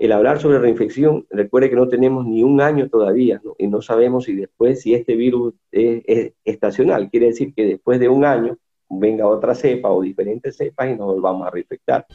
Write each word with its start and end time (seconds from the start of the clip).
el 0.00 0.12
hablar 0.12 0.40
sobre 0.40 0.58
reinfección, 0.58 1.26
recuerde 1.28 1.68
que 1.68 1.76
no 1.76 1.86
tenemos 1.86 2.24
ni 2.24 2.42
un 2.42 2.62
año 2.62 2.88
todavía, 2.88 3.42
y 3.58 3.66
no 3.66 3.82
sabemos 3.82 4.24
si 4.24 4.34
después, 4.34 4.80
si 4.80 4.94
este 4.94 5.14
virus 5.14 5.52
es, 5.70 6.32
estacional, 6.42 7.10
quiere 7.10 7.26
decir 7.26 7.52
que 7.54 7.66
después 7.66 8.00
de 8.00 8.08
un 8.08 8.24
año 8.24 8.56
venga 8.88 9.26
otra 9.26 9.54
cepa 9.54 9.90
o 9.90 10.00
diferentes 10.00 10.56
cepas 10.56 10.88
y 10.88 10.96
nos 10.96 11.04
volvamos 11.04 11.46
a 11.46 11.50
reinfectar. 11.50 12.06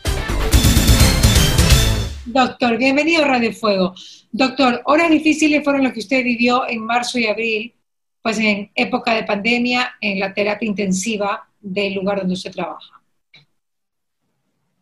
Doctor, 2.26 2.76
bienvenido 2.80 3.24
a 3.24 3.28
Radio 3.28 3.54
Fuego. 3.54 3.94
Doctor, 4.32 4.82
horas 4.86 5.12
difíciles 5.12 5.64
fueron 5.64 5.84
las 5.84 5.94
que 5.94 6.00
usted 6.00 6.24
vivió 6.24 6.68
en 6.68 6.84
marzo 6.84 7.20
y 7.20 7.28
abril, 7.28 7.76
pues 8.20 8.40
en 8.40 8.72
época 8.74 9.14
de 9.14 9.26
pandemia, 9.26 9.94
en 10.02 10.20
la 10.20 10.34
terapia 10.34 10.68
intensiva 10.68 11.48
del 11.62 11.94
lugar 11.94 12.18
donde 12.18 12.34
usted 12.34 12.52
trabaja. 12.52 12.95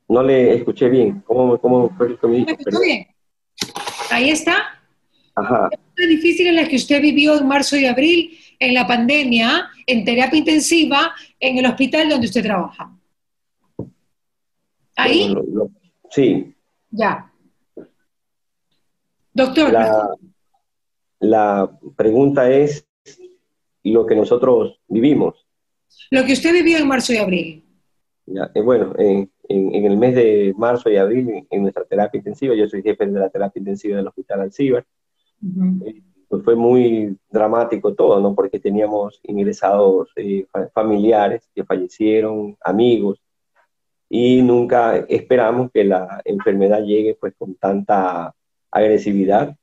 No 0.08 0.24
le 0.24 0.56
escuché 0.56 0.90
bien. 0.90 1.22
¿Cómo, 1.26 1.58
cómo 1.60 1.90
fue 1.98 2.08
el 2.08 2.20
que 2.20 2.28
bien? 2.28 2.46
Ahí 4.12 4.30
está. 4.30 4.80
Ajá. 5.36 5.66
Horas 5.66 6.10
difíciles 6.10 6.54
las 6.54 6.70
que 6.70 6.76
usted 6.76 7.02
vivió 7.02 7.38
en 7.38 7.48
marzo 7.48 7.78
y 7.78 7.86
abril, 7.86 8.38
en 8.60 8.74
la 8.74 8.86
pandemia, 8.86 9.70
en 9.88 10.06
terapia 10.06 10.40
intensiva, 10.40 11.14
en 11.40 11.58
el 11.58 11.66
hospital 11.66 12.10
donde 12.10 12.28
usted 12.28 12.44
trabaja. 12.44 12.92
¿Ahí? 14.96 15.36
sí. 16.10 16.54
Ya. 16.92 17.32
Doctor. 19.34 19.74
La, 21.20 21.72
pregunta 21.96 22.52
es 22.52 22.88
lo 23.84 24.06
que 24.06 24.16
nosotros 24.16 24.80
vivimos. 24.88 25.48
Lo 26.12 26.24
que 26.26 26.34
usted 26.34 26.54
vivió 26.54 26.78
en 26.78 26.88
marzo 26.88 27.14
y 27.14 27.18
abril. 27.18 27.66
Eh, 28.28 28.62
bueno, 28.62 28.94
en, 29.50 29.86
el 29.86 29.98
mes 29.98 30.16
de 30.16 30.54
marzo 30.58 30.90
y 30.90 30.98
abril, 30.98 31.46
en, 31.50 31.62
nuestra 31.62 31.86
terapia 31.86 32.18
intensiva, 32.18 32.56
yo 32.56 32.68
soy 32.68 32.82
jefe 32.82 33.06
de 33.06 33.20
la 33.20 33.30
terapia 33.30 33.60
intensiva 33.60 33.98
del 33.98 34.08
Hospital 34.08 34.42
Alcibar, 34.42 34.86
eh, 35.86 36.02
pues 36.28 36.44
fue 36.44 36.56
muy 36.56 37.18
dramático 37.30 37.94
todo, 37.94 38.20
¿no? 38.20 38.34
Porque 38.34 38.60
teníamos 38.60 39.20
ingresados 39.24 40.10
eh, 40.16 40.46
familiares 40.74 41.50
que 41.54 41.64
fallecieron, 41.64 42.58
amigos, 42.62 43.22
y 44.10 44.42
nunca 44.42 44.98
esperamos 45.10 45.72
que 45.72 45.84
la 45.84 46.22
enfermedad 46.26 46.84
llegue 46.84 47.16
pues 47.20 47.34
con 47.38 47.56
tanta 47.56 48.34
agresividad, 48.72 49.56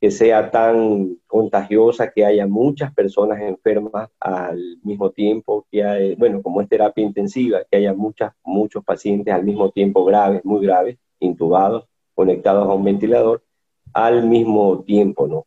que 0.00 0.10
sea 0.10 0.50
tan 0.50 1.16
contagiosa, 1.26 2.10
que 2.12 2.24
haya 2.24 2.46
muchas 2.46 2.94
personas 2.94 3.40
enfermas 3.40 4.08
al 4.20 4.78
mismo 4.82 5.10
tiempo, 5.10 5.66
que 5.70 5.84
hay, 5.84 6.14
bueno, 6.14 6.40
como 6.40 6.60
es 6.60 6.68
terapia 6.68 7.04
intensiva, 7.04 7.64
que 7.68 7.78
haya 7.78 7.94
muchas, 7.94 8.32
muchos 8.44 8.84
pacientes 8.84 9.34
al 9.34 9.44
mismo 9.44 9.70
tiempo 9.70 10.04
graves, 10.04 10.44
muy 10.44 10.64
graves, 10.64 10.98
intubados, 11.18 11.86
conectados 12.14 12.68
a 12.68 12.74
un 12.74 12.84
ventilador, 12.84 13.42
al 13.92 14.28
mismo 14.28 14.82
tiempo, 14.84 15.26
¿no? 15.26 15.46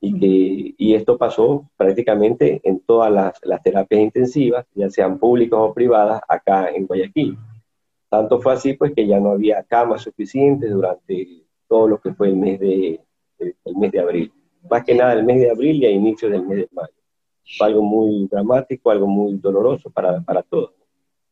Y, 0.00 0.18
que, 0.18 0.74
y 0.78 0.94
esto 0.94 1.18
pasó 1.18 1.68
prácticamente 1.76 2.60
en 2.64 2.80
todas 2.80 3.12
las, 3.12 3.38
las 3.42 3.62
terapias 3.62 4.00
intensivas, 4.00 4.66
ya 4.74 4.88
sean 4.88 5.18
públicas 5.18 5.58
o 5.60 5.74
privadas, 5.74 6.22
acá 6.26 6.70
en 6.70 6.86
Guayaquil. 6.86 7.36
Tanto 8.08 8.40
fue 8.40 8.54
así, 8.54 8.72
pues, 8.72 8.94
que 8.94 9.06
ya 9.06 9.20
no 9.20 9.32
había 9.32 9.62
camas 9.64 10.02
suficientes 10.02 10.70
durante 10.70 11.44
todo 11.68 11.86
lo 11.86 12.00
que 12.00 12.14
fue 12.14 12.28
el 12.28 12.36
mes 12.36 12.58
de, 12.58 13.00
el 13.40 13.76
mes 13.76 13.92
de 13.92 14.00
abril. 14.00 14.32
Más 14.70 14.84
que 14.84 14.94
nada 14.94 15.12
el 15.14 15.24
mes 15.24 15.40
de 15.40 15.50
abril 15.50 15.82
y 15.82 15.86
a 15.86 15.90
inicios 15.90 16.30
del 16.30 16.42
mes 16.42 16.58
de 16.58 16.68
mayo. 16.72 16.92
Fue 17.56 17.66
algo 17.66 17.82
muy 17.82 18.28
dramático, 18.28 18.90
algo 18.90 19.06
muy 19.06 19.38
doloroso 19.38 19.90
para, 19.90 20.20
para 20.20 20.42
todos. 20.42 20.72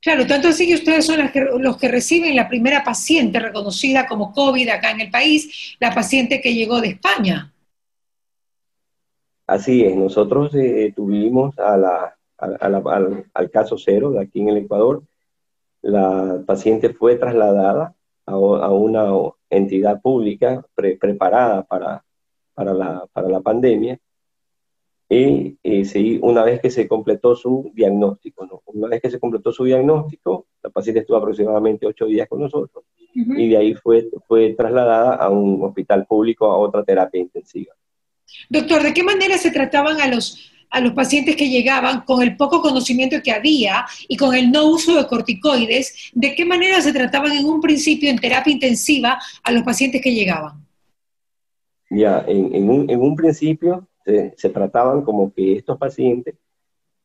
Claro, 0.01 0.27
tanto 0.27 0.49
así 0.49 0.67
que 0.67 0.75
ustedes 0.75 1.05
son 1.05 1.19
los 1.61 1.77
que 1.77 1.89
reciben 1.89 2.37
la 2.37 2.49
primera 2.49 2.85
paciente 2.85 3.41
reconocida 3.41 4.07
como 4.07 4.33
COVID 4.33 4.69
acá 4.69 4.93
en 4.93 5.01
el 5.01 5.11
país, 5.11 5.77
la 5.81 5.93
paciente 5.93 6.41
que 6.41 6.55
llegó 6.55 6.81
de 6.81 6.89
España. 6.89 7.53
Así 9.47 9.85
es, 9.85 9.97
nosotros 9.97 10.55
eh, 10.55 10.93
tuvimos 10.95 11.59
a 11.59 11.77
la, 11.77 12.17
al, 12.37 13.25
al, 13.35 13.51
caso 13.51 13.77
cero 13.77 14.11
de 14.11 14.21
aquí 14.21 14.41
en 14.41 14.51
el 14.51 14.59
Ecuador. 14.59 15.03
La 15.83 16.43
paciente 16.47 16.91
fue 16.91 17.17
trasladada 17.17 17.95
a, 18.27 18.33
a 18.33 18.71
una 18.71 19.05
entidad 19.51 20.01
pública 20.01 20.65
preparada 20.75 21.63
para, 21.65 22.05
para, 22.55 22.75
la, 22.75 23.07
para 23.13 23.29
la 23.29 23.41
pandemia. 23.41 23.99
Y, 25.11 25.57
una 26.21 26.45
vez 26.45 26.61
que 26.61 26.71
se 26.71 26.87
completó 26.87 27.35
su 27.35 27.71
diagnóstico, 27.75 28.45
¿no? 28.45 28.63
una 28.67 28.89
vez 28.89 29.01
que 29.01 29.11
se 29.11 29.19
completó 29.19 29.53
su 29.53 29.65
diagnóstico, 29.65 30.47
la 30.63 30.69
paciente 30.69 31.01
estuvo 31.01 31.17
aproximadamente 31.17 31.87
ocho 31.87 32.05
días 32.07 32.29
con 32.29 32.41
nosotros 32.41 32.85
y 33.15 33.49
de 33.49 33.57
ahí 33.57 33.75
fue, 33.75 34.09
fue 34.27 34.55
trasladada 34.55 35.15
a 35.15 35.31
un 35.31 35.63
hospital 35.63 36.07
público 36.07 36.47
a 36.51 36.59
otra 36.59 36.85
terapia 36.85 37.21
intensiva. 37.21 37.75
Doctor, 38.51 38.83
¿de 38.83 38.93
qué 38.93 39.03
manera 39.03 39.39
se 39.39 39.51
trataban 39.51 40.01
a 40.01 40.09
los, 40.09 40.53
a 40.71 40.81
los 40.81 40.93
pacientes 40.93 41.37
que 41.37 41.49
llegaban 41.49 42.03
con 42.03 42.23
el 42.23 42.37
poco 42.37 42.61
conocimiento 42.61 43.17
que 43.23 43.33
había 43.33 43.87
y 44.07 44.17
con 44.17 44.35
el 44.35 44.51
no 44.51 44.67
uso 44.67 44.97
de 44.97 45.07
corticoides, 45.07 46.11
¿de 46.15 46.35
qué 46.35 46.45
manera 46.45 46.81
se 46.81 46.93
trataban 46.93 47.33
en 47.33 47.47
un 47.47 47.61
principio 47.61 48.11
en 48.11 48.19
terapia 48.19 48.53
intensiva 48.53 49.19
a 49.43 49.53
los 49.53 49.63
pacientes 49.63 50.03
que 50.03 50.15
llegaban? 50.15 50.67
Ya, 51.91 52.25
en, 52.29 52.69
un, 52.69 53.17
principio 53.17 53.89
se, 54.05 54.51
trataban 54.51 55.03
como 55.03 55.33
que 55.33 55.57
estos 55.57 55.79
pacientes 55.79 56.35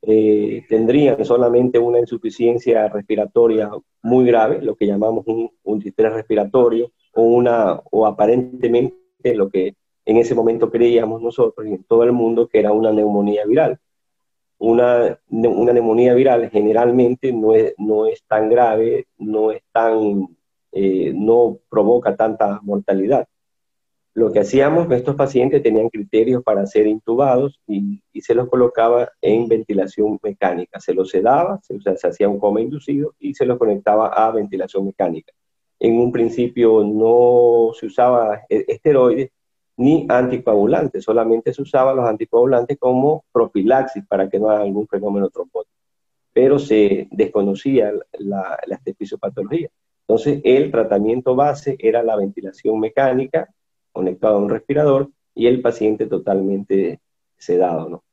eh, 0.02 0.66
tendrían 0.68 1.24
solamente 1.24 1.80
una 1.80 2.00
insuficiencia 2.00 2.90
respiratoria 2.90 3.72
muy 4.02 4.26
grave, 4.26 4.62
lo 4.62 4.76
que 4.76 4.86
llamamos 4.86 5.24
un, 5.26 5.50
un 5.64 5.80
distrés 5.80 6.12
respiratorio, 6.12 6.92
o, 7.14 7.22
una, 7.22 7.80
o 7.92 8.06
aparentemente 8.06 9.36
lo 9.36 9.50
que 9.50 9.76
en 10.06 10.18
ese 10.18 10.36
momento 10.36 10.70
creíamos 10.70 11.22
nosotros 11.22 11.68
y 11.68 11.72
en 11.72 11.84
todo 11.84 12.04
el 12.04 12.12
mundo 12.12 12.48
que 12.48 12.60
era 12.60 12.72
una 12.72 12.92
neumonía 12.92 13.46
viral. 13.46 13.80
Una, 14.58 15.20
una 15.30 15.74
neumonía 15.74 16.14
viral 16.14 16.50
generalmente 16.50 17.34
no 17.34 17.54
es, 17.54 17.74
no 17.78 18.06
es 18.08 18.24
tan 18.26 18.50
grave, 18.50 19.08
no, 19.18 19.52
es 19.52 19.62
tan, 19.72 20.28
eh, 20.72 21.12
no 21.14 21.60
provoca 21.70 22.16
tanta 22.16 22.60
mortalidad. 22.64 23.28
Lo 24.16 24.32
que 24.32 24.40
hacíamos, 24.40 24.92
estos 24.92 25.16
pacientes 25.16 25.64
tenían 25.64 25.90
criterios 25.90 26.44
para 26.44 26.68
ser 26.68 26.86
intubados 26.86 27.60
y, 27.68 28.02
se 28.22 28.36
los 28.36 28.48
colocaba 28.48 29.12
en 29.22 29.50
ventilación 29.50 30.18
mecánica. 30.24 30.80
Se 30.80 30.94
los 30.94 31.10
sedaba, 31.10 31.60
se, 31.62 31.78
se 31.82 32.08
hacía 32.08 32.30
un 32.30 32.40
coma 32.40 32.62
inducido 32.62 33.16
y 33.20 33.34
se 33.34 33.46
los 33.46 33.58
conectaba 33.58 34.08
a 34.08 34.32
ventilación 34.32 34.86
mecánica. 34.86 35.34
En 35.80 35.98
un 36.00 36.12
principio 36.12 36.84
no 36.86 37.72
se 37.74 37.88
usaba 37.88 38.44
e, 38.48 38.64
esteroides, 38.70 39.32
ni 39.84 40.06
anticoagulantes, 40.08 41.04
solamente 41.04 41.54
se 41.54 41.62
usaban 41.62 41.98
los 41.98 42.06
anticoagulantes 42.08 42.78
como 42.80 43.26
profilaxis 43.34 44.06
para 44.08 44.30
que 44.30 44.40
no 44.40 44.50
haya 44.50 44.62
algún 44.62 44.88
fenómeno 44.88 45.30
trombótico, 45.30 45.76
pero 46.32 46.58
se 46.58 47.10
desconocía 47.12 47.92
la, 48.14 48.58
la. 48.66 48.82
Entonces, 50.08 50.42
el 50.46 50.72
tratamiento 50.72 51.36
base 51.36 51.76
era 51.80 52.02
la 52.02 52.16
ventilación 52.16 52.80
mecánica 52.80 53.54
conectada 53.92 54.36
a 54.36 54.38
un 54.38 54.50
respirador 54.50 55.10
y 55.36 55.48
el 55.48 55.62
paciente 55.62 56.08
totalmente 56.08 57.02
sedado, 57.38 57.90
¿no? 57.90 58.04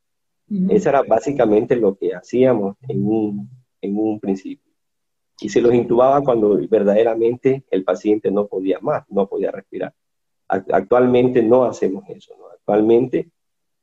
Eso 0.68 0.88
era 0.88 1.02
básicamente 1.02 1.76
lo 1.76 1.94
que 1.94 2.12
hacíamos 2.12 2.76
en 2.88 3.06
un, 3.06 3.48
en 3.80 3.96
un 3.96 4.18
principio. 4.18 4.72
Y 5.40 5.48
se 5.48 5.60
los 5.60 5.72
intubaba 5.72 6.20
cuando 6.22 6.58
verdaderamente 6.68 7.62
el 7.70 7.84
paciente 7.84 8.32
no 8.32 8.48
podía 8.48 8.80
más, 8.80 9.04
no 9.08 9.28
podía 9.28 9.52
respirar. 9.52 9.94
Actualmente 10.50 11.42
no 11.42 11.64
hacemos 11.64 12.04
eso. 12.08 12.34
Actualmente 12.52 13.30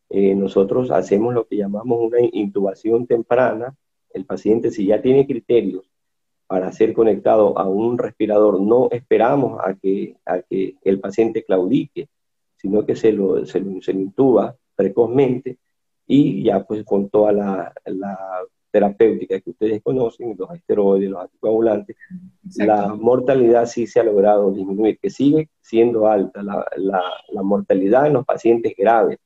eh, 0.10 0.36
nosotros 0.36 0.92
hacemos 0.92 1.34
lo 1.34 1.48
que 1.48 1.58
llamamos 1.58 2.00
una 2.00 2.20
intubación 2.20 3.08
temprana. 3.08 3.76
El 4.10 4.26
paciente, 4.26 4.72
si 4.72 4.88
ya 4.88 5.02
tiene 5.02 5.26
criterios 5.26 5.90
para 6.46 6.72
ser 6.72 6.94
conectado 6.94 7.58
a 7.58 7.68
un 7.68 7.98
respirador, 7.98 8.60
no 8.62 8.90
esperamos 8.92 9.60
a 9.64 9.76
que, 9.76 10.16
a 10.26 10.42
que 10.42 10.76
el 10.84 11.00
paciente 11.00 11.44
claudique, 11.44 12.10
sino 12.58 12.86
que 12.86 12.96
se 12.96 13.12
lo, 13.12 13.46
se 13.46 13.60
lo, 13.60 13.72
intuba 13.72 14.56
precozmente 14.76 15.58
y 16.06 16.44
ya 16.44 16.64
pues 16.64 16.84
con 16.84 17.10
toda 17.10 17.32
la 17.32 17.74
terapéutica 18.78 19.40
que 19.40 19.50
ustedes 19.50 19.82
conocen, 19.82 20.36
los 20.38 20.54
esteroides, 20.54 21.10
los 21.10 21.22
anticoagulantes, 21.22 21.96
la 22.58 22.94
mortalidad 22.94 23.66
sí 23.66 23.88
se 23.88 24.00
ha 24.00 24.04
logrado 24.04 24.52
disminuir, 24.52 25.00
que 25.00 25.10
sigue 25.10 25.50
siendo 25.62 26.08
alta. 26.08 26.44
La, 26.44 26.64
la, 26.76 27.44
mortalidad 27.44 28.06
en 28.06 28.14
los 28.14 28.26
pacientes 28.26 28.74
graves 28.78 29.18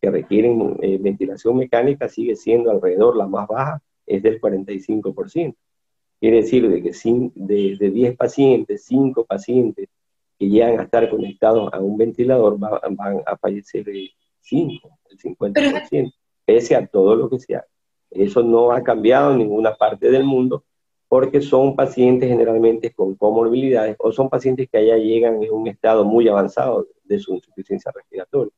que 0.00 0.10
requieren 0.10 0.76
eh, 0.82 0.98
ventilación 1.00 1.56
mecánica 1.56 2.08
sigue 2.08 2.36
siendo 2.36 2.70
alrededor, 2.70 3.16
la 3.16 3.26
más 3.26 3.48
baja 3.48 3.82
es 4.06 4.22
del 4.22 4.38
45%. 4.40 5.56
Quiere 6.20 6.36
decir 6.36 6.68
de 6.68 6.82
que 6.82 6.92
sin, 6.92 7.32
de, 7.34 7.76
de 7.78 7.90
10 7.90 8.16
pacientes, 8.16 8.84
5 8.84 9.24
pacientes 9.24 9.88
que 10.38 10.48
llegan 10.48 10.78
a 10.80 10.82
estar 10.82 11.08
conectados 11.08 11.72
a 11.72 11.80
un 11.80 11.96
ventilador 11.96 12.58
van, 12.58 12.94
van 12.94 13.22
a 13.24 13.38
fallecer 13.38 13.86
5, 14.40 14.98
el 15.10 15.18
50%, 15.18 16.12
pese 16.44 16.76
a 16.76 16.86
todo 16.86 17.16
lo 17.16 17.30
que 17.30 17.38
se 17.38 17.56
hace. 17.56 17.77
Eso 18.10 18.42
no 18.42 18.72
ha 18.72 18.82
cambiado 18.82 19.32
en 19.32 19.38
ninguna 19.38 19.74
parte 19.74 20.10
del 20.10 20.24
mundo 20.24 20.64
porque 21.08 21.40
son 21.40 21.74
pacientes 21.74 22.28
generalmente 22.28 22.92
con 22.92 23.14
comorbilidades 23.14 23.96
o 23.98 24.12
son 24.12 24.28
pacientes 24.28 24.68
que 24.70 24.78
allá 24.78 24.96
llegan 24.96 25.42
en 25.42 25.52
un 25.52 25.66
estado 25.66 26.04
muy 26.04 26.28
avanzado 26.28 26.86
de 27.04 27.18
su 27.18 27.34
insuficiencia 27.34 27.90
respiratoria. 27.94 28.52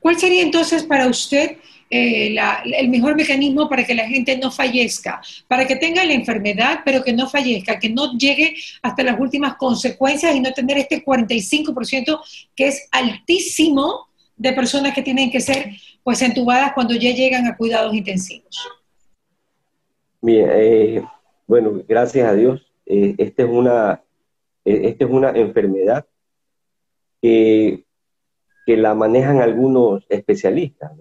¿Cuál 0.00 0.16
sería 0.16 0.42
entonces 0.42 0.84
para 0.84 1.06
usted 1.06 1.58
eh, 1.90 2.34
el 2.78 2.88
mejor 2.88 3.14
mecanismo 3.14 3.68
para 3.68 3.84
que 3.84 3.94
la 3.94 4.08
gente 4.08 4.38
no 4.38 4.50
fallezca, 4.50 5.20
para 5.46 5.66
que 5.66 5.76
tenga 5.76 6.04
la 6.04 6.14
enfermedad, 6.14 6.80
pero 6.84 7.04
que 7.04 7.12
no 7.12 7.28
fallezca, 7.28 7.78
que 7.78 7.90
no 7.90 8.16
llegue 8.16 8.54
hasta 8.82 9.02
las 9.02 9.20
últimas 9.20 9.56
consecuencias 9.56 10.34
y 10.34 10.40
no 10.40 10.52
tener 10.52 10.78
este 10.78 11.04
45% 11.04 12.20
que 12.56 12.68
es 12.68 12.88
altísimo 12.90 14.08
de 14.36 14.52
personas 14.52 14.94
que 14.94 15.02
tienen 15.02 15.30
que 15.30 15.40
ser 15.40 15.70
pues 16.02 16.20
entubadas 16.22 16.72
cuando 16.74 16.94
ya 16.94 17.12
llegan 17.12 17.46
a 17.46 17.56
cuidados 17.56 17.94
intensivos? 17.94 18.68
Bien, 20.20 20.48
eh, 20.52 21.02
bueno, 21.46 21.82
gracias 21.86 22.28
a 22.28 22.34
Dios, 22.34 22.72
eh, 22.86 23.14
esta, 23.18 23.42
es 23.42 23.48
una, 23.48 24.02
esta 24.64 25.04
es 25.04 25.10
una 25.10 25.30
enfermedad 25.30 26.06
que, 27.20 27.84
que 28.66 28.76
la 28.76 28.94
manejan 28.94 29.40
algunos 29.40 30.04
especialistas 30.08 30.92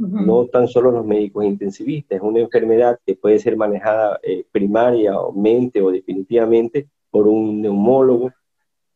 no 0.00 0.46
tan 0.46 0.66
solo 0.66 0.90
los 0.90 1.04
médicos 1.04 1.44
intensivistas, 1.44 2.16
es 2.16 2.22
una 2.22 2.40
enfermedad 2.40 2.98
que 3.04 3.16
puede 3.16 3.38
ser 3.38 3.56
manejada 3.56 4.18
eh, 4.22 4.46
primaria 4.50 5.18
o 5.18 5.32
mente 5.32 5.82
o 5.82 5.90
definitivamente 5.90 6.88
por 7.10 7.28
un 7.28 7.60
neumólogo, 7.60 8.32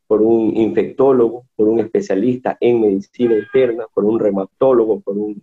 por 0.07 0.23
un 0.23 0.57
infectólogo, 0.57 1.47
por 1.57 1.69
un 1.69 1.81
especialista 1.81 2.57
en 2.61 2.81
medicina 2.81 3.35
interna, 3.37 3.87
por 3.93 4.05
un 4.05 4.19
reumatólogo, 4.19 5.01
por 5.01 5.17
un 5.17 5.43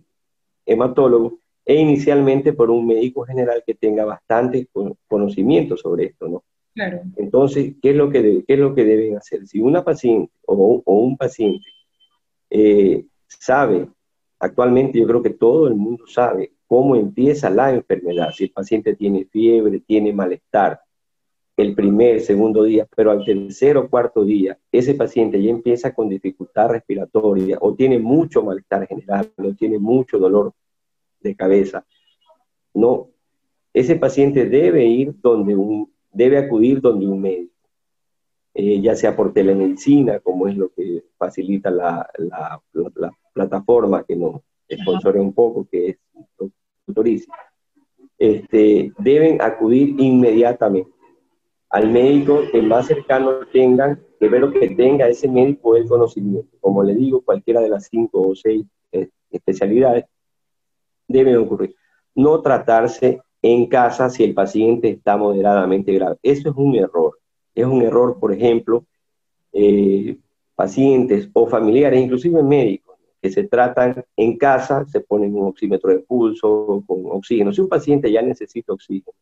hematólogo 0.64 1.38
e 1.64 1.74
inicialmente 1.74 2.52
por 2.52 2.70
un 2.70 2.86
médico 2.86 3.24
general 3.24 3.62
que 3.66 3.74
tenga 3.74 4.04
bastante 4.04 4.68
conocimiento 5.08 5.76
sobre 5.76 6.06
esto, 6.06 6.28
¿no? 6.28 6.44
Claro. 6.74 7.02
Entonces, 7.16 7.74
¿qué 7.82 7.90
es 7.90 7.96
lo 7.96 8.08
que, 8.08 8.44
qué 8.46 8.54
es 8.54 8.58
lo 8.58 8.74
que 8.74 8.84
deben 8.84 9.16
hacer? 9.16 9.46
Si 9.46 9.60
una 9.60 9.84
paciente 9.84 10.32
o, 10.46 10.82
un 10.86 11.16
paciente 11.16 11.66
eh, 12.48 13.04
sabe 13.26 13.88
Actualmente 14.42 14.98
yo 14.98 15.06
creo 15.06 15.22
que 15.22 15.30
todo 15.30 15.68
el 15.68 15.76
mundo 15.76 16.04
sabe 16.08 16.50
cómo 16.66 16.96
empieza 16.96 17.48
la 17.48 17.70
enfermedad, 17.70 18.32
si 18.32 18.44
el 18.44 18.50
paciente 18.50 18.96
tiene 18.96 19.24
fiebre, 19.24 19.78
tiene 19.78 20.12
malestar, 20.12 20.80
el 21.56 21.74
primer, 21.74 22.20
segundo 22.20 22.64
día, 22.64 22.86
pero 22.96 23.10
al 23.10 23.24
tercer 23.24 23.76
o 23.76 23.88
cuarto 23.88 24.24
día, 24.24 24.58
ese 24.70 24.94
paciente 24.94 25.42
ya 25.42 25.50
empieza 25.50 25.94
con 25.94 26.08
dificultad 26.08 26.70
respiratoria 26.70 27.58
o 27.60 27.74
tiene 27.74 27.98
mucho 27.98 28.42
malestar 28.42 28.86
general, 28.86 29.30
o 29.36 29.54
tiene 29.54 29.78
mucho 29.78 30.18
dolor 30.18 30.52
de 31.20 31.36
cabeza. 31.36 31.84
No, 32.74 33.10
ese 33.72 33.96
paciente 33.96 34.46
debe 34.46 34.86
ir 34.86 35.14
donde 35.20 35.54
un, 35.54 35.92
debe 36.10 36.38
acudir 36.38 36.80
donde 36.80 37.06
un 37.06 37.20
médico, 37.20 37.52
eh, 38.54 38.80
ya 38.80 38.94
sea 38.96 39.14
por 39.14 39.32
telemedicina, 39.32 40.20
como 40.20 40.48
es 40.48 40.56
lo 40.56 40.70
que 40.72 41.04
facilita 41.18 41.70
la, 41.70 42.08
la, 42.18 42.62
la 42.72 43.12
plataforma 43.32 44.04
que 44.04 44.16
nos 44.16 44.40
sponsore 44.70 45.20
un 45.20 45.34
poco, 45.34 45.66
que 45.70 45.88
es 45.90 45.96
Tutoricia, 46.86 47.32
este, 48.18 48.92
deben 48.98 49.40
acudir 49.40 49.94
inmediatamente 49.98 50.90
al 51.72 51.90
médico 51.90 52.42
que 52.52 52.60
más 52.60 52.86
cercano 52.86 53.46
tengan, 53.50 53.98
que 54.20 54.28
lo 54.28 54.52
que 54.52 54.68
tenga 54.74 55.08
ese 55.08 55.26
médico 55.26 55.74
el 55.74 55.88
conocimiento. 55.88 56.54
Como 56.60 56.82
le 56.82 56.94
digo, 56.94 57.22
cualquiera 57.22 57.60
de 57.60 57.70
las 57.70 57.86
cinco 57.86 58.28
o 58.28 58.34
seis 58.34 58.66
eh, 58.92 59.08
especialidades 59.30 60.04
deben 61.08 61.38
ocurrir. 61.38 61.74
No 62.14 62.42
tratarse 62.42 63.22
en 63.40 63.66
casa 63.66 64.10
si 64.10 64.22
el 64.22 64.34
paciente 64.34 64.90
está 64.90 65.16
moderadamente 65.16 65.94
grave. 65.94 66.18
Eso 66.22 66.50
es 66.50 66.54
un 66.56 66.76
error. 66.76 67.18
Es 67.54 67.64
un 67.64 67.80
error, 67.80 68.18
por 68.20 68.32
ejemplo, 68.34 68.84
eh, 69.54 70.18
pacientes 70.54 71.30
o 71.32 71.46
familiares, 71.46 72.02
inclusive 72.02 72.42
médicos, 72.42 72.98
que 73.20 73.30
se 73.30 73.44
tratan 73.44 74.04
en 74.16 74.36
casa, 74.36 74.84
se 74.84 75.00
ponen 75.00 75.34
un 75.34 75.48
oxímetro 75.48 75.90
de 75.90 76.00
pulso 76.00 76.84
con 76.86 77.06
oxígeno. 77.06 77.50
Si 77.50 77.62
un 77.62 77.68
paciente 77.68 78.12
ya 78.12 78.20
necesita 78.20 78.74
oxígeno, 78.74 79.16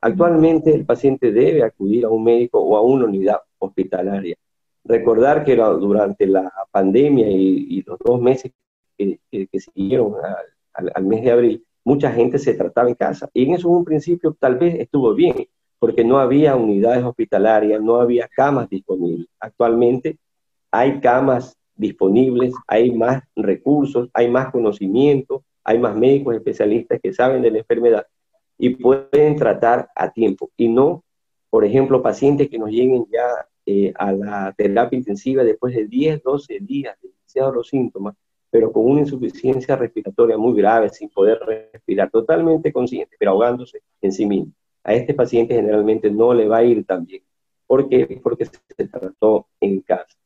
actualmente 0.00 0.74
el 0.74 0.84
paciente 0.84 1.32
debe 1.32 1.62
acudir 1.62 2.04
a 2.04 2.08
un 2.08 2.24
médico 2.24 2.60
o 2.60 2.76
a 2.76 2.82
una 2.82 3.06
unidad 3.06 3.40
hospitalaria. 3.58 4.36
Recordar 4.84 5.44
que 5.44 5.56
durante 5.56 6.26
la 6.26 6.52
pandemia 6.70 7.28
y, 7.28 7.82
los 7.82 7.98
dos 7.98 8.20
meses 8.20 8.52
que, 8.96 9.18
siguieron 9.52 10.14
al, 10.72 10.92
al, 10.94 11.04
mes 11.04 11.22
de 11.22 11.30
abril, 11.30 11.64
mucha 11.84 12.10
gente 12.12 12.38
se 12.38 12.54
trataba 12.54 12.88
en 12.88 12.94
casa. 12.94 13.28
Y 13.34 13.44
en 13.44 13.54
eso 13.54 13.68
un 13.68 13.84
principio 13.84 14.36
tal 14.38 14.56
vez 14.56 14.76
estuvo 14.76 15.14
bien, 15.14 15.46
porque 15.78 16.04
no 16.04 16.18
había 16.18 16.56
unidades 16.56 17.04
hospitalarias, 17.04 17.82
no 17.82 17.96
había 17.96 18.28
camas 18.28 18.68
disponibles. 18.68 19.28
Actualmente 19.38 20.18
hay 20.70 21.00
camas 21.00 21.56
disponibles, 21.74 22.54
hay 22.66 22.90
más 22.90 23.22
recursos, 23.36 24.08
hay 24.12 24.30
más 24.30 24.50
conocimiento, 24.50 25.44
hay 25.64 25.78
más 25.78 25.94
médicos 25.96 26.34
especialistas 26.34 26.98
que 27.02 27.12
saben 27.12 27.42
de 27.42 27.50
la 27.50 27.58
enfermedad 27.58 28.06
y 28.58 28.70
pueden 28.70 29.36
tratar 29.36 29.88
a 29.94 30.10
tiempo. 30.10 30.50
Y 30.56 30.68
no, 30.68 31.04
por 31.48 31.64
ejemplo, 31.64 32.02
pacientes 32.02 32.48
que 32.48 32.58
nos 32.58 32.70
lleguen 32.70 33.06
ya 33.10 33.46
eh, 33.64 33.92
a 33.96 34.12
la 34.12 34.54
terapia 34.56 34.96
intensiva 34.96 35.44
después 35.44 35.74
de 35.74 35.86
10, 35.86 36.22
12 36.22 36.58
días 36.60 37.00
de 37.00 37.08
iniciados 37.08 37.54
los 37.54 37.68
síntomas, 37.68 38.16
pero 38.50 38.72
con 38.72 38.84
una 38.86 39.00
insuficiencia 39.00 39.76
respiratoria 39.76 40.36
muy 40.36 40.58
grave, 40.58 40.88
sin 40.90 41.08
poder 41.10 41.38
respirar, 41.40 42.10
totalmente 42.10 42.72
consciente, 42.72 43.16
pero 43.18 43.32
ahogándose 43.32 43.82
en 44.00 44.12
sí 44.12 44.26
mismo. 44.26 44.52
A 44.82 44.94
este 44.94 45.14
paciente 45.14 45.54
generalmente 45.54 46.10
no 46.10 46.32
le 46.32 46.48
va 46.48 46.58
a 46.58 46.64
ir 46.64 46.84
tan 46.84 47.04
bien. 47.04 47.22
¿Por 47.66 47.88
qué? 47.88 48.18
Porque 48.22 48.46
se 48.46 48.88
trató 48.88 49.46
en 49.60 49.80
casa. 49.82 50.16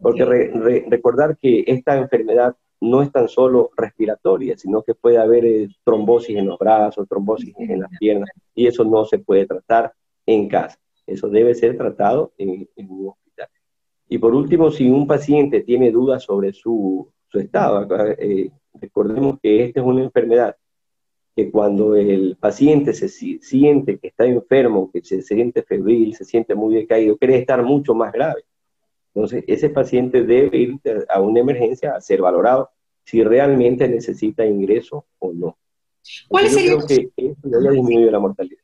Porque 0.00 0.24
recordar 0.24 1.36
que 1.36 1.62
esta 1.66 1.96
enfermedad 1.96 2.56
no 2.80 3.02
es 3.02 3.12
tan 3.12 3.28
solo 3.28 3.70
respiratoria, 3.76 4.56
sino 4.56 4.82
que 4.82 4.94
puede 4.94 5.18
haber 5.18 5.44
eh, 5.44 5.68
trombosis 5.84 6.36
en 6.36 6.46
los 6.46 6.58
brazos, 6.58 7.06
trombosis 7.08 7.54
en 7.58 7.80
las 7.80 7.90
piernas, 7.98 8.30
y 8.54 8.66
eso 8.66 8.84
no 8.84 9.04
se 9.04 9.18
puede 9.18 9.46
tratar 9.46 9.92
en 10.26 10.48
casa. 10.48 10.78
Eso 11.06 11.28
debe 11.28 11.54
ser 11.54 11.76
tratado 11.76 12.32
en, 12.38 12.68
un 12.88 13.08
hospital. 13.08 13.48
Y 14.08 14.18
por 14.18 14.34
último, 14.34 14.70
si 14.70 14.88
un 14.88 15.06
paciente 15.06 15.60
tiene 15.62 15.90
dudas 15.90 16.22
sobre 16.22 16.52
su, 16.52 17.12
estado, 17.32 17.86
eh, 18.18 18.50
recordemos 18.74 19.38
que 19.40 19.64
esta 19.64 19.80
es 19.80 19.86
una 19.86 20.02
enfermedad 20.02 20.56
que 21.36 21.50
cuando 21.50 21.94
el 21.94 22.36
paciente 22.40 22.92
se 22.92 23.08
siente 23.08 23.98
que 23.98 24.08
está 24.08 24.26
enfermo, 24.26 24.90
que 24.92 25.02
se 25.02 25.22
siente 25.22 25.62
febril, 25.62 26.14
se 26.14 26.24
siente 26.24 26.54
muy 26.54 26.74
decaído, 26.74 27.16
quiere 27.16 27.38
estar 27.38 27.62
mucho 27.62 27.94
más 27.94 28.12
grave. 28.12 28.42
Entonces, 29.14 29.44
ese 29.46 29.70
paciente 29.70 30.22
debe 30.22 30.58
ir 30.58 30.80
a 31.08 31.20
una 31.20 31.40
emergencia 31.40 31.94
a 31.96 32.00
ser 32.00 32.20
valorado 32.20 32.70
si 33.04 33.24
realmente 33.24 33.88
necesita 33.88 34.46
ingreso 34.46 35.06
o 35.18 35.32
no. 35.32 35.58
¿Cuáles 36.28 36.54
serían 36.54 36.76
los... 36.76 36.86
que 36.86 37.10
la 38.10 38.18
mortalidad. 38.18 38.60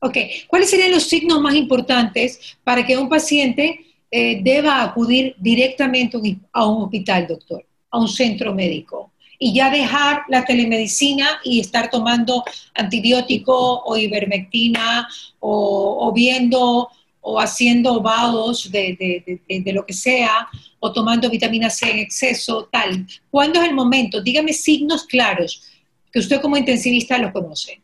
Ok, 0.00 0.16
¿cuáles 0.46 0.70
serían 0.70 0.92
los 0.92 1.02
signos 1.02 1.40
más 1.40 1.54
importantes 1.54 2.56
para 2.62 2.86
que 2.86 2.96
un 2.96 3.08
paciente 3.08 3.80
eh, 4.10 4.40
deba 4.42 4.82
acudir 4.82 5.34
directamente 5.38 6.16
a 6.52 6.66
un 6.66 6.84
hospital, 6.84 7.26
doctor, 7.26 7.64
a 7.90 7.98
un 7.98 8.08
centro 8.08 8.54
médico? 8.54 9.12
y 9.38 9.54
ya 9.54 9.70
dejar 9.70 10.22
la 10.28 10.44
telemedicina 10.44 11.40
y 11.44 11.60
estar 11.60 11.90
tomando 11.90 12.42
antibiótico 12.74 13.82
o 13.84 13.96
ivermectina 13.96 15.08
o, 15.38 16.08
o 16.08 16.12
viendo 16.12 16.88
o 17.20 17.40
haciendo 17.40 18.00
vados 18.00 18.70
de, 18.70 19.72
lo 19.74 19.84
que 19.84 19.92
sea, 19.92 20.48
o 20.80 20.92
tomando 20.92 21.28
vitamina 21.28 21.70
C 21.70 21.90
en 21.90 21.98
exceso, 21.98 22.68
tal. 22.70 23.06
¿Cuándo 23.30 23.60
es 23.60 23.68
el 23.68 23.74
momento? 23.74 24.22
Dígame 24.22 24.52
signos 24.52 25.04
claros 25.04 25.64
que 26.12 26.20
usted 26.20 26.40
como 26.40 26.56
intensivista 26.56 27.18
los 27.18 27.32
conoce. 27.32 27.82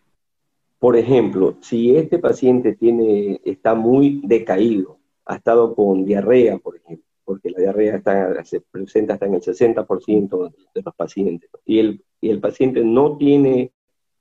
Por 0.79 0.97
ejemplo, 0.97 1.57
si 1.62 1.97
este 1.97 2.19
paciente 2.19 2.75
tiene, 2.75 3.41
está 3.45 3.75
muy 3.75 4.21
decaído, 4.25 4.99
ha 5.25 5.37
estado 5.37 5.75
con 5.75 6.05
diarrea, 6.05 6.59
por 6.59 6.76
ejemplo, 6.76 7.05
porque 7.25 7.50
la 7.50 7.61
diarrea 7.61 7.97
está, 7.97 8.45
se 8.45 8.61
presenta 8.61 9.14
hasta 9.14 9.26
en 9.26 9.35
el 9.35 9.41
60% 9.41 10.53
de 10.75 10.83
los 10.83 10.95
pacientes, 10.95 11.50
y 11.64 11.79
el, 11.79 12.05
y 12.21 12.29
el 12.29 12.41
paciente 12.41 12.85
no 12.85 13.17
tiene 13.17 13.73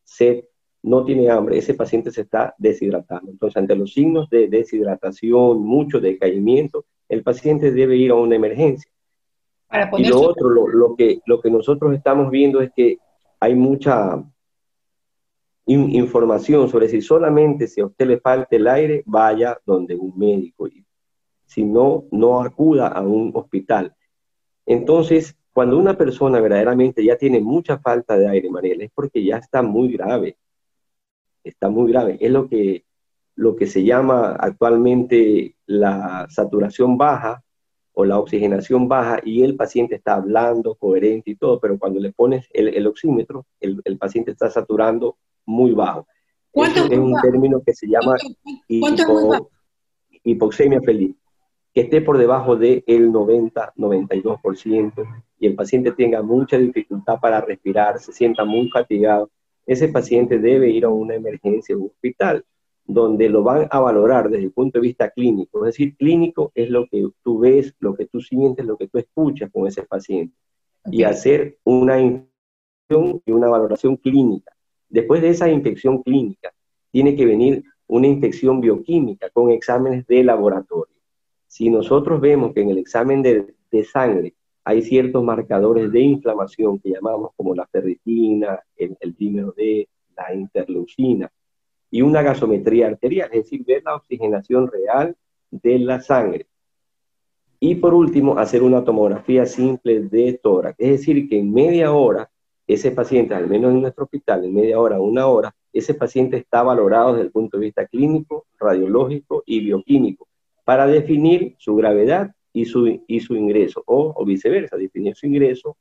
sed 0.04 0.46
no 0.84 1.06
tiene 1.06 1.30
hambre, 1.30 1.58
ese 1.58 1.74
paciente 1.74 2.12
se 2.12 2.22
está 2.22 2.54
deshidratando. 2.58 3.32
Entonces, 3.32 3.58
ante 3.58 3.76
los 3.76 3.94
signos 3.94 4.30
de 4.30 4.50
deshidratación, 4.50 5.62
mucho 5.64 6.00
decaimiento, 6.00 6.86
el 7.08 7.24
paciente 7.24 7.72
debe 7.72 7.96
ir 7.96 8.12
a 8.12 8.16
una 8.16 8.36
emergencia. 8.36 8.92
y 9.98 10.06
lo 10.06 10.22
otro, 10.22 10.50
lo, 10.50 10.96
que, 10.96 11.22
lo 11.26 11.40
que 11.40 11.50
nosotros 11.50 11.94
estamos 11.96 12.30
viendo 12.30 12.62
es 12.62 12.72
que 12.76 12.98
hay 13.40 13.56
mucha 13.56 14.24
información 15.66 16.68
sobre 16.68 16.90
si 16.90 17.02
solamente 17.02 17.68
si 17.68 17.80
a 17.80 17.86
usted 17.86 18.06
le 18.06 18.20
falta 18.20 18.54
el 18.54 18.68
aire, 18.68 19.04
vaya 19.06 19.58
donde 19.66 19.96
un 19.96 20.18
médico. 20.18 20.68
Y 20.68 20.86
si 21.46 21.64
no, 21.64 22.06
no 22.12 22.42
acuda 22.42 22.90
a 22.90 23.02
un 23.02 23.32
hospital. 23.34 23.96
Entonces, 24.66 25.38
cuando 25.54 25.78
una 25.78 25.98
persona 25.98 26.42
verdaderamente 26.42 27.04
ya 27.06 27.16
tiene 27.16 27.40
mucha 27.40 27.78
falta 27.78 28.18
de 28.18 28.28
aire, 28.28 28.50
Mariela, 28.50 28.84
es 28.84 28.92
porque 28.94 29.24
ya 29.24 29.38
está 29.38 29.62
muy 29.62 29.94
grave 29.94 30.36
está 31.44 31.70
muy 31.70 31.92
grave. 31.92 32.18
Es 32.20 32.32
lo 32.32 32.48
que 32.48 32.86
lo 33.36 33.56
que 33.56 33.68
se 33.68 33.84
llama 33.84 34.36
actualmente 34.40 35.56
la 35.66 36.28
saturación 36.30 36.98
baja 36.98 37.44
o 37.94 38.06
la 38.06 38.20
oxigenación 38.20 38.88
baja 38.88 39.20
y 39.24 39.44
el 39.44 39.56
paciente 39.56 39.96
está 39.96 40.16
hablando, 40.16 40.76
coherente 40.76 41.32
y 41.32 41.36
todo, 41.36 41.60
pero 41.60 41.78
cuando 41.78 42.00
le 42.00 42.12
pones 42.12 42.48
el, 42.54 42.88
oxímetro, 42.88 43.46
el, 43.60 43.98
paciente 43.98 44.32
está 44.32 44.50
saturando 44.50 45.18
muy 45.46 45.74
bajo. 45.74 46.08
¿Cuánto 46.52 46.86
es 46.86 46.98
un 46.98 47.16
término 47.22 47.62
que 47.64 47.74
se 47.74 47.88
llama 47.88 48.16
hipoxemia 50.24 50.82
feliz, 50.82 51.16
que 51.74 51.82
esté 51.82 52.02
por 52.02 52.18
debajo 52.18 52.56
del 52.56 53.12
90-92% 53.12 55.26
y 55.40 55.48
el 55.48 55.56
paciente 55.56 55.92
tenga 55.92 56.22
mucha 56.22 56.58
dificultad 56.58 57.20
para 57.20 57.42
respirar, 57.42 58.00
se 58.00 58.12
sienta 58.12 58.46
muy 58.46 58.70
fatigado, 58.70 59.30
ese 59.66 59.88
paciente 59.88 60.40
debe 60.40 60.70
ir 60.70 60.86
a 60.86 60.90
una 60.90 61.16
emergencia, 61.16 61.78
un 61.78 61.88
hospital 61.88 62.46
donde 62.86 63.30
lo 63.30 63.44
van 63.44 63.68
a 63.72 63.80
valorar 63.80 64.30
desde 64.30 64.46
el 64.46 64.52
punto 64.52 64.80
de 64.80 64.88
vista 64.88 65.10
clínico. 65.10 65.60
Es 65.66 65.74
decir, 65.74 65.96
clínico 65.96 66.52
es 66.54 66.70
lo 66.70 66.88
que 66.88 67.08
tú 67.24 67.40
ves, 67.40 67.74
lo 67.80 67.96
que 67.96 68.06
tú 68.06 68.20
sientes, 68.20 68.66
lo 68.66 68.78
que 68.78 68.88
tú 68.88 68.98
escuchas 68.98 69.50
con 69.52 69.68
ese 69.68 69.84
paciente. 69.84 70.36
Y 70.92 71.04
hacer 71.04 71.58
una 71.64 72.00
infección 72.02 73.22
y 73.26 73.32
una 73.32 73.48
valoración 73.48 73.96
clínica. 73.96 74.52
Después 74.90 75.22
de 75.22 75.30
esa 75.30 75.50
infección 75.50 76.04
clínica, 76.04 76.54
tiene 76.92 77.16
que 77.16 77.26
venir 77.26 77.64
una 77.88 78.08
infección 78.08 78.60
bioquímica 78.60 79.30
con 79.30 79.52
exámenes 79.52 80.06
de 80.08 80.24
laboratorio. 80.24 80.96
Si 81.48 81.70
nosotros 81.70 82.20
vemos 82.20 82.54
que 82.54 82.62
en 82.62 82.70
el 82.70 82.78
examen 82.78 83.22
de, 83.22 83.56
sangre 83.92 84.36
hay 84.64 84.82
ciertos 84.82 85.24
marcadores 85.24 85.92
de 85.92 86.00
inflamación 86.00 86.80
que 86.80 86.92
llamamos 86.92 87.32
como 87.36 87.54
la 87.54 87.68
ferritina, 87.68 88.60
el, 88.76 88.98
el 89.00 89.16
dímero 89.16 89.54
D, 89.56 89.88
la 90.16 90.34
interleucina, 90.34 91.32
y 91.92 92.02
una 92.02 92.22
gasometría 92.22 92.88
arterial, 92.88 93.30
es 93.34 93.44
decir, 93.44 93.64
ver 93.66 93.84
la 93.84 93.96
oxigenación 93.96 94.70
real 94.72 95.16
de 95.52 95.80
la 95.80 96.02
sangre. 96.02 96.48
Y 97.60 97.76
por 97.76 97.94
último, 97.94 98.38
hacer 98.38 98.64
una 98.64 98.84
tomografía 98.84 99.46
simple 99.46 100.02
de 100.02 100.40
tórax, 100.42 100.76
es 100.80 100.92
decir, 101.00 101.30
que 101.30 101.40
en 101.40 101.54
media 101.54 101.94
hora, 101.94 102.30
ese 102.66 102.92
paciente, 102.92 103.36
al 103.36 103.48
menos 103.48 103.72
en 103.72 103.82
nuestro 103.82 104.06
hospital, 104.06 104.46
en 104.46 104.54
media 104.54 104.80
hora, 104.80 105.00
una 105.00 105.28
hora, 105.28 105.54
ese 105.72 105.94
paciente 105.94 106.38
está 106.38 106.64
valorado 106.64 107.14
desde 107.14 107.26
el 107.26 107.32
punto 107.32 107.58
de 107.58 107.66
vista 107.66 107.86
clínico, 107.88 108.46
radiológico 108.60 109.44
y 109.46 109.60
bioquímico 109.60 110.28
para 110.64 110.88
definir 110.88 111.56
su 111.58 111.76
gravedad 111.76 112.34
y 112.54 112.66
su, 112.66 113.02
y 113.08 113.20
su 113.20 113.36
ingreso, 113.36 113.84
o, 113.86 114.14
o 114.16 114.26
viceversa, 114.26 114.78
definir 114.78 115.16
su 115.16 115.26
ingreso 115.28 115.76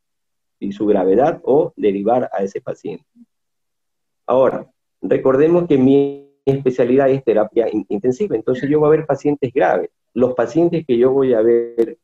y 0.59 0.73
su 0.73 0.87
gravedad 0.87 1.41
o 1.45 1.73
derivar 1.77 2.31
a 2.33 2.43
ese 2.43 2.61
paciente. 2.61 3.05
Ahora, 4.27 4.73
Recordemos 5.03 5.67
que 5.67 5.77
mi 5.77 6.31
especialidad 6.45 7.11
es 7.11 7.25
terapia 7.25 7.67
intensiva, 7.89 8.37
entonces 8.37 8.71
yo 8.71 8.79
voy 8.79 8.87
a 8.87 8.99
ver 8.99 9.07
pacientes 9.07 9.53
graves. 9.53 9.91
Los 10.15 10.35
pacientes 10.35 10.87
que 10.87 10.97
yo 10.97 11.11
voy 11.11 11.35
a 11.35 11.43
ver, 11.43 11.99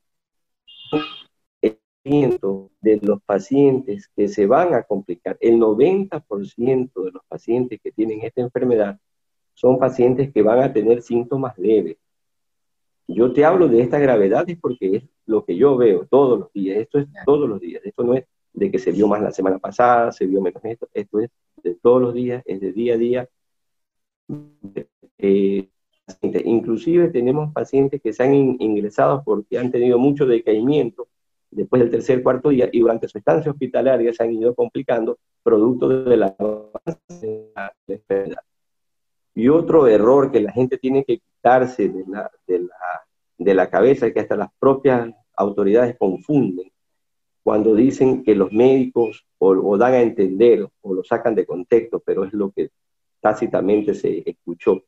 de 2.03 2.99
los 3.03 3.23
pacientes 3.23 4.09
que 4.17 4.29
se 4.29 4.47
van 4.47 4.75
a 4.75 4.83
complicar, 4.83 5.37
el 5.41 5.59
90% 5.59 7.05
de 7.05 7.11
los 7.13 7.23
pacientes 7.29 7.81
que 7.81 7.93
tienen 7.93 8.23
esta 8.23 8.41
enfermedad 8.41 8.99
son 9.55 9.79
pacientes 9.79 10.33
que 10.33 10.43
van 10.43 10.61
a 10.61 10.73
tener 10.73 11.03
síntomas 11.03 11.57
leves. 11.57 11.97
Yo 13.09 13.33
te 13.33 13.45
hablo 13.45 13.69
de 13.69 13.81
esta 13.81 13.99
gravedad 13.99 14.47
porque 14.61 14.97
es 14.97 15.05
lo 15.25 15.45
que 15.45 15.57
yo 15.57 15.77
veo 15.77 16.07
todos 16.11 16.39
los 16.39 16.53
días, 16.53 16.79
esto 16.79 16.99
es 16.99 17.07
todos 17.25 17.49
los 17.49 17.59
días, 17.59 17.83
esto 17.85 18.05
no 18.05 18.15
es 18.15 18.27
de 18.53 18.71
que 18.71 18.79
se 18.79 18.93
vio 18.93 19.09
más 19.09 19.23
la 19.23 19.33
semana 19.33 19.59
pasada, 19.59 20.13
se 20.13 20.27
vio 20.27 20.43
menos 20.43 20.63
esto, 20.65 20.89
esto 20.93 21.21
es 21.21 21.31
de 21.63 21.75
todos 21.77 22.03
los 22.03 22.15
días, 22.15 22.43
es 22.45 22.61
de 22.61 22.73
día 22.73 22.95
a 22.95 22.97
día. 22.99 23.29
Eh, 25.17 25.69
inclusive 26.45 27.09
tenemos 27.09 27.53
pacientes 27.53 28.01
que 28.03 28.13
se 28.13 28.23
han 28.23 28.35
ingresado 28.35 29.23
porque 29.25 29.59
han 29.59 29.71
tenido 29.71 29.99
mucho 29.99 30.27
decaimiento 30.27 31.09
después 31.51 31.81
del 31.81 31.91
tercer, 31.91 32.23
cuarto 32.23 32.51
día 32.51 32.69
y 32.71 32.81
durante 32.81 33.09
su 33.09 33.19
estancia 33.19 33.51
hospitalaria 33.51 34.13
se 34.13 34.23
han 34.23 34.33
ido 34.33 34.55
complicando 34.55 35.19
producto 35.43 35.89
de 35.89 36.17
la 36.17 36.37
enfermedad. 37.87 38.43
Y 39.39 39.49
otro 39.51 39.87
error 39.87 40.33
que 40.33 40.41
la 40.41 40.51
gente 40.51 40.79
tiene 40.79 41.05
que 41.05 41.21
quitarse 41.21 41.89
de 41.89 42.05
la, 42.09 42.29
de 42.45 42.59
la, 42.59 43.05
de 43.39 43.55
la 43.55 43.71
cabeza, 43.71 44.11
que 44.13 44.19
hasta 44.19 44.35
las 44.35 44.51
propias 44.59 45.15
autoridades 45.37 45.97
confunden, 45.97 46.73
cuando 47.45 47.77
dicen 47.77 48.25
que 48.25 48.35
los 48.35 48.51
médicos 48.51 49.25
o, 49.39 49.79
dan 49.79 49.95
a 49.95 50.01
entender 50.01 50.69
o 50.81 50.93
lo 50.93 51.05
sacan 51.05 51.37
de 51.37 51.47
contexto, 51.47 52.03
pero 52.05 52.25
es 52.25 52.33
lo 52.33 52.51
que 52.51 52.71
tácitamente 53.21 53.95
se 53.95 54.29
escuchó, 54.29 54.83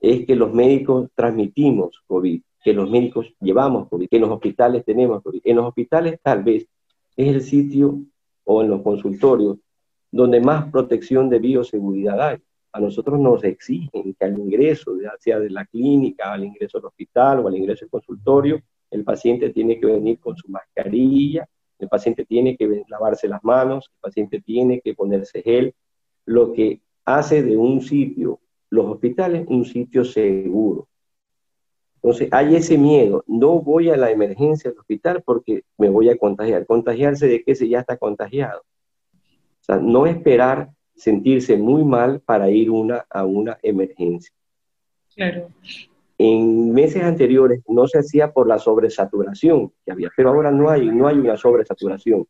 es 0.00 0.26
que 0.26 0.34
los 0.34 0.52
médicos 0.52 1.10
transmitimos 1.14 2.02
COVID, 2.08 2.42
que 2.64 2.72
los 2.72 2.90
médicos 2.90 3.32
llevamos 3.38 3.88
COVID, 3.88 4.08
que 4.08 4.16
en 4.16 4.22
los 4.22 4.32
hospitales 4.32 4.84
tenemos 4.84 5.22
COVID. 5.22 5.40
En 5.44 5.54
los 5.54 5.66
hospitales 5.66 6.18
tal 6.20 6.42
vez 6.42 6.66
es 7.16 7.28
el 7.28 7.42
sitio 7.42 8.00
o 8.42 8.60
en 8.60 8.70
los 8.70 8.82
consultorios 8.82 9.58
donde 10.10 10.40
más 10.40 10.68
protección 10.72 11.30
de 11.30 11.38
bioseguridad 11.38 12.20
hay. 12.20 12.38
A 12.72 12.80
nosotros 12.80 13.18
nos 13.18 13.42
exigen 13.44 14.14
que 14.14 14.24
al 14.24 14.38
ingreso, 14.38 14.96
ya 15.00 15.12
sea 15.18 15.38
de 15.38 15.50
la 15.50 15.64
clínica, 15.66 16.32
al 16.32 16.44
ingreso 16.44 16.78
al 16.78 16.86
hospital 16.86 17.40
o 17.40 17.48
al 17.48 17.56
ingreso 17.56 17.84
al 17.84 17.90
consultorio, 17.90 18.60
el 18.90 19.04
paciente 19.04 19.50
tiene 19.50 19.78
que 19.78 19.86
venir 19.86 20.18
con 20.18 20.36
su 20.36 20.48
mascarilla, 20.48 21.48
el 21.78 21.88
paciente 21.88 22.24
tiene 22.24 22.56
que 22.56 22.82
lavarse 22.88 23.28
las 23.28 23.42
manos, 23.44 23.90
el 23.94 24.00
paciente 24.00 24.40
tiene 24.40 24.80
que 24.80 24.94
ponerse 24.94 25.42
gel, 25.42 25.74
lo 26.24 26.52
que 26.52 26.80
hace 27.04 27.42
de 27.42 27.56
un 27.56 27.80
sitio, 27.80 28.40
los 28.70 28.86
hospitales, 28.86 29.46
un 29.48 29.64
sitio 29.64 30.04
seguro. 30.04 30.88
Entonces, 31.96 32.28
hay 32.32 32.54
ese 32.54 32.78
miedo, 32.78 33.24
no 33.26 33.60
voy 33.60 33.90
a 33.90 33.96
la 33.96 34.10
emergencia 34.10 34.70
del 34.70 34.78
hospital 34.78 35.22
porque 35.24 35.62
me 35.76 35.88
voy 35.88 36.10
a 36.10 36.16
contagiar. 36.16 36.66
¿Contagiarse 36.66 37.26
de 37.26 37.42
qué 37.42 37.54
se 37.54 37.68
ya 37.68 37.80
está 37.80 37.96
contagiado? 37.96 38.60
O 38.60 39.64
sea, 39.64 39.76
no 39.76 40.06
esperar 40.06 40.70
sentirse 40.98 41.56
muy 41.56 41.84
mal 41.84 42.20
para 42.20 42.50
ir 42.50 42.70
una, 42.70 43.06
a 43.08 43.24
una 43.24 43.58
emergencia. 43.62 44.32
Claro 45.14 45.48
en 46.18 46.72
meses 46.72 47.02
anteriores 47.02 47.62
no 47.68 47.86
se 47.86 48.00
hacía 48.00 48.32
por 48.32 48.48
la 48.48 48.58
sobresaturación 48.58 49.72
que 49.84 49.92
había, 49.92 50.10
pero 50.16 50.30
ahora 50.30 50.50
no 50.50 50.68
hay, 50.68 50.86
no 50.86 51.06
hay 51.06 51.16
una 51.16 51.36
sobresaturación. 51.36 52.26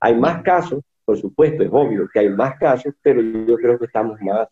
Hay 0.00 0.14
más 0.14 0.42
casos, 0.42 0.80
por 1.04 1.18
supuesto, 1.18 1.62
es 1.62 1.70
obvio 1.72 2.06
que 2.12 2.20
hay 2.20 2.28
más 2.28 2.58
casos, 2.58 2.92
pero 3.00 3.22
yo 3.22 3.56
creo 3.56 3.78
que 3.78 3.86
estamos 3.86 4.20
más 4.20 4.48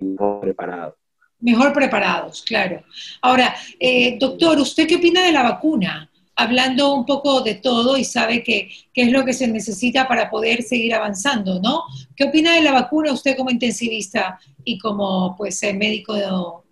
mejor 0.00 0.40
preparados. 0.40 0.94
Mejor 1.40 1.72
preparados, 1.72 2.42
claro. 2.42 2.82
Ahora, 3.22 3.54
eh, 3.78 4.18
doctor, 4.18 4.58
¿usted 4.58 4.88
qué 4.88 4.96
opina 4.96 5.22
de 5.22 5.30
la 5.30 5.44
vacuna? 5.44 6.07
Hablando 6.40 6.94
un 6.94 7.04
poco 7.04 7.40
de 7.40 7.56
todo 7.56 7.96
y 7.96 8.04
sabe 8.04 8.44
que, 8.44 8.68
qué 8.94 9.02
es 9.02 9.10
lo 9.10 9.24
que 9.24 9.32
se 9.32 9.48
necesita 9.48 10.06
para 10.06 10.30
poder 10.30 10.62
seguir 10.62 10.94
avanzando, 10.94 11.60
¿no? 11.60 11.82
¿Qué 12.14 12.24
opina 12.24 12.54
de 12.54 12.62
la 12.62 12.72
vacuna 12.72 13.12
usted 13.12 13.36
como 13.36 13.50
intensivista 13.50 14.38
y 14.62 14.78
como 14.78 15.34
pues 15.36 15.60
médico 15.74 16.14
de, 16.14 16.26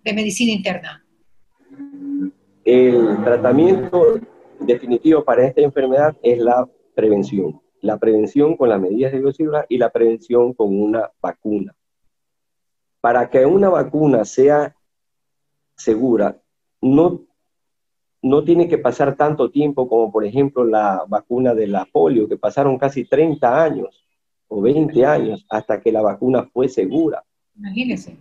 de 0.05 0.13
medicina 0.13 0.53
interna? 0.53 1.05
El 2.63 3.21
tratamiento 3.25 4.21
definitivo 4.61 5.25
para 5.25 5.45
esta 5.45 5.59
enfermedad 5.59 6.15
es 6.23 6.39
la 6.39 6.65
prevención. 6.95 7.61
La 7.81 7.97
prevención 7.97 8.55
con 8.55 8.69
las 8.69 8.79
medidas 8.79 9.11
de 9.11 9.19
bioseguridad 9.19 9.65
y 9.67 9.77
la 9.77 9.89
prevención 9.89 10.53
con 10.53 10.79
una 10.79 11.11
vacuna. 11.21 11.75
Para 13.01 13.29
que 13.29 13.45
una 13.45 13.67
vacuna 13.67 14.23
sea 14.23 14.75
segura, 15.75 16.41
no, 16.81 17.26
no 18.21 18.43
tiene 18.43 18.67
que 18.67 18.77
pasar 18.77 19.15
tanto 19.15 19.51
tiempo 19.51 19.87
como, 19.87 20.11
por 20.11 20.25
ejemplo, 20.25 20.63
la 20.63 21.05
vacuna 21.07 21.53
de 21.53 21.67
la 21.67 21.85
polio, 21.85 22.27
que 22.27 22.37
pasaron 22.37 22.77
casi 22.77 23.05
30 23.05 23.63
años 23.63 24.05
o 24.47 24.61
20 24.61 25.05
años 25.05 25.45
hasta 25.49 25.81
que 25.81 25.91
la 25.91 26.01
vacuna 26.01 26.49
fue 26.51 26.67
segura. 26.69 27.23
Imagínense. 27.55 28.17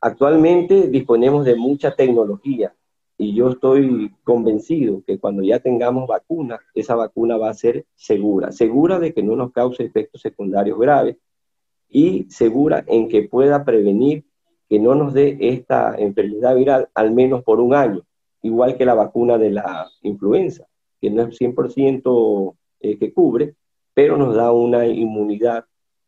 Actualmente 0.00 0.88
disponemos 0.88 1.44
de 1.44 1.54
mucha 1.54 1.94
tecnología 1.94 2.74
y 3.16 3.34
yo 3.34 3.50
estoy 3.50 4.12
convencido 4.24 5.02
que 5.06 5.18
cuando 5.18 5.42
ya 5.42 5.60
tengamos 5.60 6.08
vacuna, 6.08 6.58
esa 6.74 6.96
vacuna 6.96 7.36
va 7.36 7.50
a 7.50 7.54
ser 7.54 7.86
segura, 7.94 8.50
segura 8.50 8.98
de 8.98 9.14
que 9.14 9.22
no 9.22 9.36
nos 9.36 9.52
cause 9.52 9.84
efectos 9.84 10.20
secundarios 10.20 10.78
graves 10.78 11.16
y 11.88 12.24
segura 12.30 12.82
en 12.88 13.08
que 13.08 13.22
pueda 13.22 13.64
prevenir 13.64 14.24
que 14.68 14.78
no 14.80 14.94
nos 14.94 15.12
dé 15.12 15.36
esta 15.38 15.94
enfermedad 15.96 16.56
viral 16.56 16.88
al 16.94 17.12
menos 17.12 17.44
por 17.44 17.60
un 17.60 17.74
año, 17.74 18.02
igual 18.42 18.76
que 18.76 18.84
la 18.84 18.94
vacuna 18.94 19.38
de 19.38 19.50
la 19.50 19.88
influenza, 20.02 20.66
que 21.00 21.10
no 21.10 21.22
es 21.22 21.40
100% 21.40 22.56
eh, 22.80 22.98
que 22.98 23.12
cubre, 23.12 23.54
pero 23.94 24.16
nos 24.16 24.34
da 24.34 24.52
una 24.52 24.86
inmunidad 24.86 25.64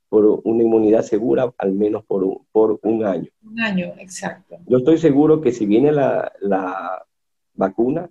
por 0.09 0.43
una 0.45 0.63
inmunidad 0.63 1.03
segura 1.03 1.53
al 1.59 1.73
menos 1.73 2.05
por 2.05 2.23
un, 2.23 2.47
por 2.53 2.79
un 2.83 3.05
año. 3.05 3.29
Un 3.43 3.61
año, 3.61 3.95
exacto. 3.99 4.57
Yo 4.67 4.79
estoy 4.79 4.99
seguro 4.99 5.41
que 5.41 5.51
si 5.51 5.67
viene 5.67 5.91
la, 5.91 6.33
la 6.41 7.05
vacuna, 7.55 8.09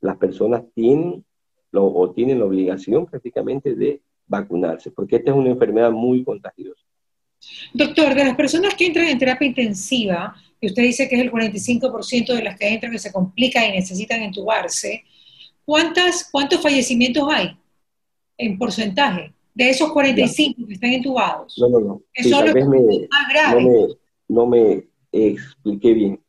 las 0.00 0.16
personas 0.16 0.64
tienen 0.74 1.24
lo, 1.72 1.86
o 1.86 2.10
tienen 2.10 2.40
la 2.40 2.46
obligación 2.46 3.06
prácticamente 3.06 3.74
de 3.74 4.00
vacunarse, 4.26 4.90
porque 4.90 5.16
esta 5.16 5.30
es 5.30 5.36
una 5.36 5.50
enfermedad 5.50 5.90
muy 5.90 6.24
contagiosa. 6.24 6.82
Doctor, 7.72 8.14
de 8.14 8.24
las 8.24 8.36
personas 8.36 8.74
que 8.74 8.86
entran 8.86 9.06
en 9.06 9.18
terapia 9.18 9.48
intensiva, 9.48 10.34
que 10.60 10.66
usted 10.66 10.82
dice 10.82 11.08
que 11.08 11.16
es 11.16 11.22
el 11.22 11.32
45% 11.32 12.34
de 12.34 12.42
las 12.42 12.58
que 12.58 12.68
entran 12.68 12.92
que 12.92 12.98
se 12.98 13.12
complican 13.12 13.64
y 13.64 13.72
necesitan 13.72 14.22
entubarse, 14.22 15.04
¿cuántas, 15.64 16.28
¿cuántos 16.30 16.60
fallecimientos 16.60 17.26
hay 17.32 17.56
en 18.36 18.58
porcentaje 18.58 19.32
de 19.54 19.70
esos 19.70 19.90
45 19.92 20.66
que 20.66 20.74
están 20.74 20.92
entubados? 20.92 21.56
No, 21.58 21.68
no, 21.68 21.80
no. 21.80 22.02
me, 22.68 23.08
No 23.54 23.60
me, 23.60 23.88
no 24.28 24.46
me 24.46 24.84
expliqué 25.12 25.94
bien. 25.94 26.20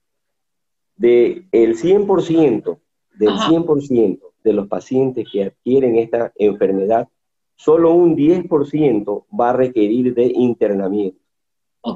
De 0.95 1.45
el 1.51 1.77
100%, 1.77 2.79
del 3.17 3.29
100% 3.29 4.19
de 4.43 4.53
los 4.53 4.67
pacientes 4.67 5.27
que 5.31 5.43
adquieren 5.43 5.97
esta 5.97 6.31
enfermedad, 6.37 7.09
solo 7.55 7.93
un 7.93 8.15
10% 8.15 9.25
va 9.37 9.49
a 9.49 9.53
requerir 9.53 10.13
de 10.13 10.31
internamiento. 10.35 11.19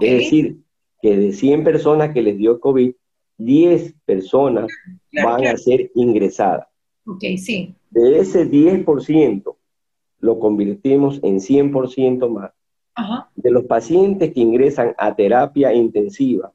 Es 0.01 0.11
decir, 0.11 0.64
que 1.05 1.15
de 1.15 1.33
100 1.33 1.63
personas 1.63 2.11
que 2.15 2.23
les 2.23 2.35
dio 2.35 2.59
COVID, 2.59 2.95
10 3.37 3.93
personas 4.05 4.71
van 5.13 5.45
a 5.45 5.55
ser 5.55 5.91
ingresadas. 5.93 6.67
Ok, 7.05 7.23
sí. 7.37 7.75
De 7.91 8.17
ese 8.17 8.49
10%, 8.49 9.55
lo 10.21 10.39
convertimos 10.39 11.19
en 11.21 11.35
100% 11.35 12.27
más. 12.27 12.51
De 13.35 13.51
los 13.51 13.65
pacientes 13.65 14.33
que 14.33 14.39
ingresan 14.39 14.95
a 14.97 15.15
terapia 15.15 15.71
intensiva, 15.75 16.51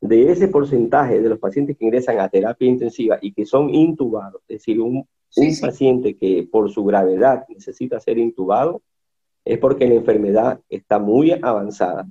de 0.00 0.30
ese 0.30 0.46
porcentaje 0.46 1.20
de 1.20 1.28
los 1.28 1.40
pacientes 1.40 1.76
que 1.76 1.86
ingresan 1.86 2.20
a 2.20 2.28
terapia 2.28 2.68
intensiva 2.68 3.18
y 3.20 3.32
que 3.32 3.46
son 3.46 3.74
intubados, 3.74 4.42
es 4.46 4.58
decir, 4.58 4.80
un, 4.80 5.08
paciente 5.60 6.16
que 6.16 6.48
por 6.48 6.70
su 6.70 6.84
gravedad 6.84 7.46
necesita 7.48 7.98
ser 7.98 8.16
intubado, 8.16 8.80
es 9.44 9.58
porque 9.58 9.88
la 9.88 9.94
enfermedad 9.94 10.60
está 10.68 11.00
muy 11.00 11.32
avanzada 11.32 12.06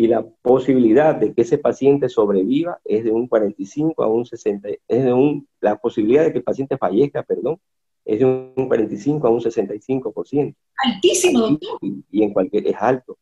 y 0.00 0.06
la 0.06 0.26
posibilidad 0.40 1.14
de 1.14 1.34
que 1.34 1.42
ese 1.42 1.58
paciente 1.58 2.08
sobreviva 2.08 2.80
es 2.86 3.04
de 3.04 3.10
un 3.10 3.28
45 3.28 4.02
a 4.02 4.06
un 4.06 4.24
60, 4.24 4.70
es 4.88 5.04
de 5.04 5.12
un, 5.12 5.46
la 5.60 5.76
posibilidad 5.76 6.24
de 6.24 6.32
que 6.32 6.38
el 6.38 6.44
paciente 6.44 6.78
fallezca, 6.78 7.22
perdón, 7.22 7.60
es 8.06 8.20
de 8.20 8.24
un 8.24 8.66
45 8.66 9.26
a 9.26 9.30
un 9.30 9.40
65%. 9.40 10.54
Altísimo, 10.82 11.40
doctor. 11.40 11.78
y 12.10 12.22
en 12.22 12.32
cualquier, 12.32 12.66
es 12.66 12.76
alto. 12.78 13.18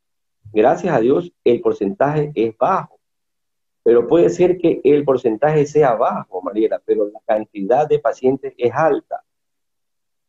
Gracias 0.52 0.94
a 0.94 1.00
Dios, 1.00 1.32
el 1.42 1.60
porcentaje 1.60 2.30
es 2.32 2.56
bajo 2.56 3.00
pero 3.82 4.06
puede 4.06 4.30
ser 4.30 4.58
que 4.58 4.80
el 4.84 5.02
porcentaje 5.04 5.66
sea 5.66 5.96
bajo, 5.96 6.42
Mariela, 6.42 6.80
pero 6.84 7.08
la 7.08 7.20
cantidad 7.26 7.88
de 7.88 7.98
pacientes 7.98 8.54
es 8.56 8.72
alta. 8.72 9.24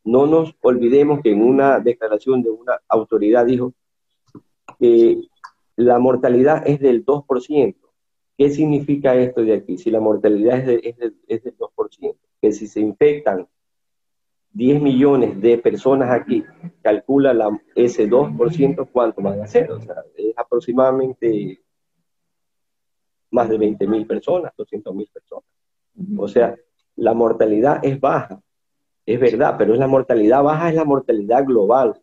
No 0.04 0.26
nos 0.26 0.56
olvidemos 0.62 1.20
que 1.22 1.32
en 1.32 1.44
una 1.44 1.80
declaración 1.80 2.42
de 2.42 2.50
una 2.50 2.80
autoridad 2.88 3.46
dijo 3.46 3.74
que 4.80 5.29
la 5.80 5.98
mortalidad 5.98 6.68
es 6.68 6.82
del 6.82 7.06
2%. 7.06 7.76
¿Qué 8.38 8.50
significa 8.50 9.16
esto 9.16 9.42
de 9.42 9.54
aquí? 9.54 9.78
Si 9.78 9.90
la 9.90 10.02
mortalidad 10.02 10.60
es, 10.68 10.98
del 10.98 11.58
2%, 11.58 12.16
que 12.42 12.52
si 12.52 12.68
se 12.68 12.82
infectan 12.82 13.48
10 14.52 14.82
millones 14.82 15.42
de 15.42 15.58
personas 15.58 16.12
aquí, 16.12 16.44
calcula 16.82 17.34
la, 17.34 17.58
ese 17.76 18.10
2% 18.10 18.90
cuánto 18.92 19.22
van 19.22 19.42
a 19.42 19.48
ser. 19.48 19.72
O 19.72 19.80
sea, 19.80 20.04
es 20.18 20.38
aproximadamente 20.38 21.62
más 23.32 23.48
de 23.48 23.58
20 23.58 23.88
mil 23.88 24.06
personas, 24.06 24.52
200 24.58 24.94
mil 24.94 25.08
personas. 25.14 25.46
O 26.18 26.28
sea, 26.28 26.58
la 26.98 27.14
mortalidad 27.14 27.80
es 27.84 28.00
baja, 28.02 28.42
es 29.06 29.20
verdad, 29.20 29.56
pero 29.58 29.74
es 29.74 29.80
la 29.80 29.88
mortalidad 29.88 30.44
baja, 30.44 30.70
es 30.70 30.76
la 30.76 30.86
mortalidad 30.86 31.46
global. 31.46 32.02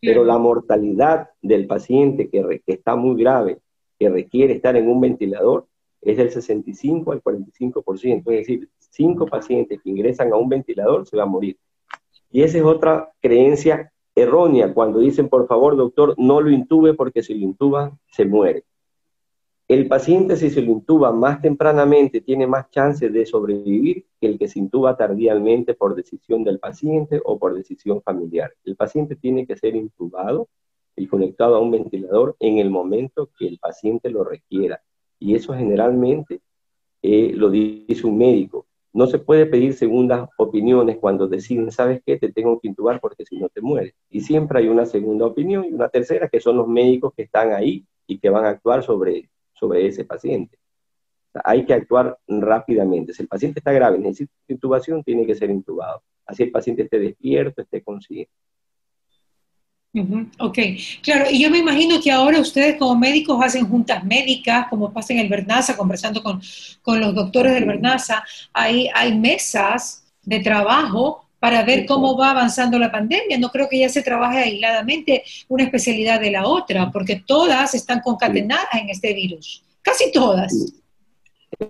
Pero 0.00 0.24
la 0.24 0.38
mortalidad 0.38 1.30
del 1.42 1.66
paciente 1.66 2.28
que, 2.28 2.62
está 2.66 2.96
muy 2.96 3.20
grave, 3.20 3.58
que 3.98 4.08
requiere 4.08 4.54
estar 4.54 4.76
en 4.76 4.88
un 4.88 5.00
ventilador, 5.00 5.66
es 6.02 6.16
del 6.16 6.30
65 6.30 7.12
al 7.12 7.22
45%. 7.22 8.18
Es 8.18 8.24
decir, 8.24 8.68
cinco 8.78 9.26
pacientes 9.26 9.80
que 9.82 9.90
ingresan 9.90 10.32
a 10.32 10.36
un 10.36 10.48
ventilador 10.48 11.06
se 11.06 11.16
van 11.16 11.28
a 11.28 11.30
morir. 11.30 11.56
Y 12.30 12.42
esa 12.42 12.58
es 12.58 12.64
otra 12.64 13.10
creencia 13.20 13.92
errónea 14.14 14.72
cuando 14.72 14.98
dicen, 14.98 15.28
por 15.28 15.46
favor, 15.46 15.76
doctor, 15.76 16.14
no 16.16 16.40
lo 16.40 16.50
intube 16.50 16.94
porque 16.94 17.22
si 17.22 17.34
lo 17.34 17.44
intuban, 17.44 17.98
se 18.10 18.24
muere. 18.24 18.64
El 19.68 19.88
paciente, 19.88 20.36
si 20.36 20.48
se 20.50 20.62
lo 20.62 20.70
intuba 20.70 21.10
más 21.10 21.42
tempranamente, 21.42 22.20
tiene 22.20 22.46
más 22.46 22.70
chances 22.70 23.12
de 23.12 23.26
sobrevivir 23.26 24.06
que 24.20 24.28
el 24.28 24.38
que 24.38 24.46
se 24.46 24.60
intuba 24.60 24.96
tardíamente 24.96 25.74
por 25.74 25.96
decisión 25.96 26.44
del 26.44 26.60
paciente 26.60 27.20
o 27.24 27.36
por 27.36 27.52
decisión 27.52 28.00
familiar. 28.00 28.52
El 28.64 28.76
paciente 28.76 29.16
tiene 29.16 29.44
que 29.44 29.56
ser 29.56 29.74
intubado 29.74 30.48
y 30.94 31.08
conectado 31.08 31.56
a 31.56 31.60
un 31.60 31.72
ventilador 31.72 32.36
en 32.38 32.58
el 32.58 32.70
momento 32.70 33.30
que 33.36 33.48
el 33.48 33.58
paciente 33.58 34.08
lo 34.08 34.22
requiera. 34.22 34.82
Y 35.18 35.34
eso 35.34 35.52
generalmente 35.52 36.42
eh, 37.02 37.32
lo 37.34 37.50
dice 37.50 38.06
un 38.06 38.18
médico. 38.18 38.66
No 38.92 39.08
se 39.08 39.18
puede 39.18 39.46
pedir 39.46 39.74
segundas 39.74 40.28
opiniones 40.38 40.98
cuando 40.98 41.26
deciden, 41.26 41.72
¿sabes 41.72 42.00
qué? 42.06 42.16
Te 42.18 42.30
tengo 42.30 42.60
que 42.60 42.68
intubar 42.68 43.00
porque 43.00 43.26
si 43.26 43.36
no 43.36 43.48
te 43.48 43.60
mueres. 43.60 43.94
Y 44.10 44.20
siempre 44.20 44.60
hay 44.60 44.68
una 44.68 44.86
segunda 44.86 45.26
opinión 45.26 45.64
y 45.64 45.72
una 45.72 45.88
tercera, 45.88 46.28
que 46.28 46.38
son 46.38 46.56
los 46.56 46.68
médicos 46.68 47.12
que 47.16 47.24
están 47.24 47.52
ahí 47.52 47.84
y 48.06 48.18
que 48.18 48.30
van 48.30 48.44
a 48.44 48.50
actuar 48.50 48.84
sobre 48.84 49.28
sobre 49.58 49.86
ese 49.86 50.04
paciente. 50.04 50.58
hay 51.44 51.66
que 51.66 51.74
actuar 51.74 52.18
rápidamente. 52.26 53.12
Si 53.12 53.22
el 53.22 53.28
paciente 53.28 53.60
está 53.60 53.70
grave, 53.70 53.98
necesita 53.98 54.32
intubación, 54.48 55.02
tiene 55.02 55.26
que 55.26 55.34
ser 55.34 55.50
intubado. 55.50 56.02
Así 56.24 56.44
el 56.44 56.50
paciente 56.50 56.82
esté 56.82 56.98
despierto, 56.98 57.60
esté 57.60 57.82
consciente. 57.82 58.32
ok, 60.38 60.58
claro, 61.02 61.26
y 61.30 61.42
yo 61.42 61.50
me 61.50 61.58
imagino 61.58 62.00
que 62.00 62.10
ahora 62.10 62.40
ustedes 62.40 62.76
como 62.76 62.98
médicos 62.98 63.38
hacen 63.44 63.68
juntas 63.68 64.02
médicas, 64.04 64.66
como 64.68 64.92
pasa 64.92 65.12
en 65.12 65.20
el 65.20 65.28
Bernaza, 65.28 65.76
conversando 65.76 66.22
con, 66.22 66.40
los 67.00 67.14
doctores 67.14 67.52
del 67.52 67.66
Bernaza, 67.66 68.24
hay, 68.52 68.88
hay 68.94 69.18
mesas 69.18 70.06
de 70.22 70.40
trabajo 70.40 71.25
para 71.38 71.64
ver 71.64 71.86
cómo 71.86 72.16
va 72.16 72.30
avanzando 72.30 72.78
la 72.78 72.90
pandemia. 72.90 73.38
No 73.38 73.50
creo 73.50 73.68
que 73.68 73.78
ya 73.78 73.88
se 73.88 74.02
trabaje 74.02 74.38
aisladamente 74.38 75.22
una 75.48 75.64
especialidad 75.64 76.20
de 76.20 76.30
la 76.30 76.46
otra, 76.46 76.90
porque 76.90 77.22
todas 77.26 77.74
están 77.74 78.00
concatenadas 78.00 78.66
en 78.74 78.88
este 78.88 79.14
virus, 79.14 79.62
casi 79.82 80.10
todas. 80.12 80.82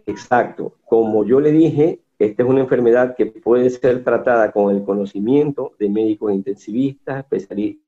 Exacto. 0.07 0.77
Como 0.85 1.25
yo 1.25 1.41
le 1.41 1.53
dije, 1.53 2.01
esta 2.19 2.43
es 2.43 2.49
una 2.49 2.61
enfermedad 2.61 3.15
que 3.15 3.27
puede 3.27 3.69
ser 3.71 4.03
tratada 4.03 4.51
con 4.51 4.75
el 4.75 4.83
conocimiento 4.85 5.75
de 5.79 5.91
médicos 5.91 6.33
intensivistas, 6.33 7.19
especialistas 7.19 7.85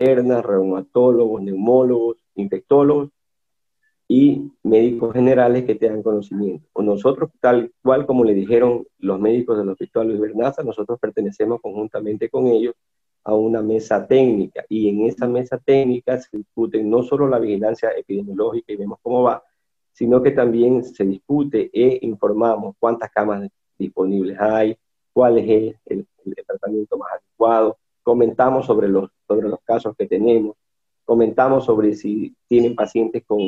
internas, 0.00 0.44
reumatólogos, 0.44 1.42
neumólogos, 1.42 2.16
infectólogos, 2.34 3.10
y 4.08 4.52
médicos 4.62 5.12
generales 5.14 5.64
que 5.64 5.74
tengan 5.74 6.02
conocimiento. 6.02 6.66
O 6.72 6.82
nosotros, 6.82 7.30
tal 7.40 7.72
cual 7.82 8.06
como 8.06 8.24
le 8.24 8.34
dijeron 8.34 8.86
los 8.98 9.18
médicos 9.18 9.58
del 9.58 9.70
Hospital 9.70 10.08
Luis 10.08 10.20
Bernaza, 10.20 10.62
nosotros 10.62 10.98
pertenecemos 11.00 11.60
conjuntamente 11.60 12.28
con 12.28 12.46
ellos 12.46 12.74
a 13.24 13.34
una 13.34 13.62
mesa 13.62 14.06
técnica. 14.06 14.64
Y 14.68 14.88
en 14.88 15.06
esa 15.06 15.26
mesa 15.26 15.58
técnica 15.58 16.20
se 16.20 16.36
discute 16.36 16.82
no 16.82 17.02
solo 17.02 17.26
la 17.28 17.38
vigilancia 17.38 17.90
epidemiológica 17.90 18.72
y 18.72 18.76
vemos 18.76 18.98
cómo 19.02 19.22
va, 19.22 19.42
sino 19.92 20.22
que 20.22 20.32
también 20.32 20.84
se 20.84 21.04
discute 21.04 21.70
e 21.72 22.00
informamos 22.02 22.74
cuántas 22.78 23.10
camas 23.10 23.48
disponibles 23.78 24.38
hay, 24.38 24.76
cuál 25.12 25.38
es 25.38 25.76
el, 25.86 26.06
tratamiento 26.46 26.98
más 26.98 27.12
adecuado, 27.12 27.78
comentamos 28.02 28.66
sobre 28.66 28.88
los, 28.88 29.10
sobre 29.26 29.48
los 29.48 29.60
casos 29.64 29.94
que 29.96 30.06
tenemos, 30.06 30.56
comentamos 31.04 31.64
sobre 31.64 31.94
si 31.94 32.34
tienen 32.48 32.74
pacientes 32.74 33.22
con 33.26 33.38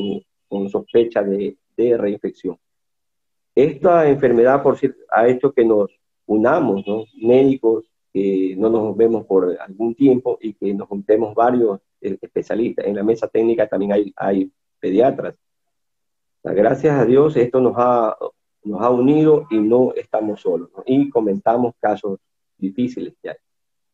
con 0.48 0.68
sospecha 0.68 1.22
de, 1.22 1.56
reinfección. 1.76 2.58
Esta 3.54 4.08
enfermedad, 4.08 4.62
por 4.62 4.78
cierto, 4.78 4.98
ha 5.10 5.28
hecho 5.28 5.52
que 5.52 5.64
nos 5.64 5.90
unamos, 6.26 6.84
médicos 7.14 7.84
que 8.12 8.54
no 8.56 8.70
nos 8.70 8.96
vemos 8.96 9.26
por 9.26 9.58
algún 9.60 9.94
tiempo 9.94 10.38
y 10.40 10.54
que 10.54 10.72
nos 10.72 10.88
juntemos 10.88 11.34
varios 11.34 11.80
eh, 12.00 12.16
especialistas. 12.20 12.86
En 12.86 12.96
la 12.96 13.02
mesa 13.02 13.28
técnica 13.28 13.68
también 13.68 13.92
hay, 13.92 14.12
hay 14.16 14.50
pediatras. 14.80 15.34
Gracias 16.42 16.98
a 16.98 17.04
Dios 17.04 17.36
esto 17.36 17.60
nos 17.60 17.74
ha, 17.76 18.16
nos 18.62 18.80
ha 18.80 18.90
unido 18.90 19.46
y 19.50 19.58
no 19.58 19.92
estamos 19.94 20.40
solos. 20.40 20.70
Y 20.86 21.10
comentamos 21.10 21.74
casos 21.80 22.20
difíciles 22.56 23.14
que 23.22 23.30
hay. 23.30 23.36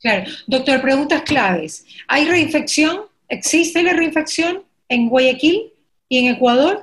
Claro. 0.01 0.31
Doctor, 0.47 0.81
preguntas 0.83 1.23
claves. 1.23 1.87
¿Hay 2.09 2.27
reinfección? 2.27 3.03
¿Existe 3.29 3.83
la 3.83 3.93
reinfección 3.93 4.65
en 4.89 5.09
Guayaquil? 5.09 5.72
¿Y 6.13 6.19
en 6.19 6.35
Ecuador? 6.35 6.81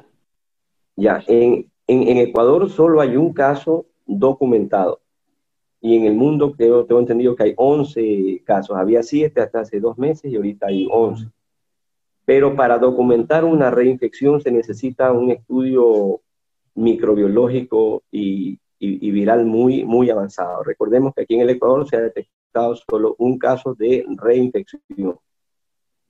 Ya, 0.95 1.23
en, 1.27 1.69
Ecuador 1.87 2.67
solo 2.67 2.99
hay 2.99 3.15
un 3.15 3.31
caso 3.31 3.85
documentado. 4.07 5.01
Y 5.79 5.95
en 5.97 6.05
el 6.05 6.15
mundo 6.15 6.53
creo, 6.53 6.85
tengo 6.85 6.99
entendido 6.99 7.35
que 7.35 7.43
hay 7.43 7.53
11 7.55 8.41
casos. 8.43 8.75
Había 8.75 9.03
7 9.03 9.39
hasta 9.39 9.59
hace 9.59 9.79
dos 9.79 9.99
meses 9.99 10.31
y 10.31 10.35
ahorita 10.35 10.65
hay 10.65 10.87
11. 10.89 11.27
Pero 12.25 12.55
para 12.55 12.79
documentar 12.79 13.45
una 13.45 13.69
reinfección 13.69 14.41
se 14.41 14.49
necesita 14.49 15.11
un 15.11 15.29
estudio 15.29 16.21
microbiológico 16.73 18.01
y, 18.11 18.57
viral 18.79 19.45
muy, 19.45 19.85
muy 19.85 20.09
avanzado. 20.09 20.63
Recordemos 20.63 21.13
que 21.13 21.21
aquí 21.21 21.35
en 21.35 21.41
el 21.41 21.51
Ecuador 21.51 21.87
se 21.87 21.97
ha 21.97 22.01
detectado 22.01 22.75
solo 22.75 23.15
un 23.19 23.37
caso 23.37 23.75
de 23.75 24.07
reinfección 24.17 25.19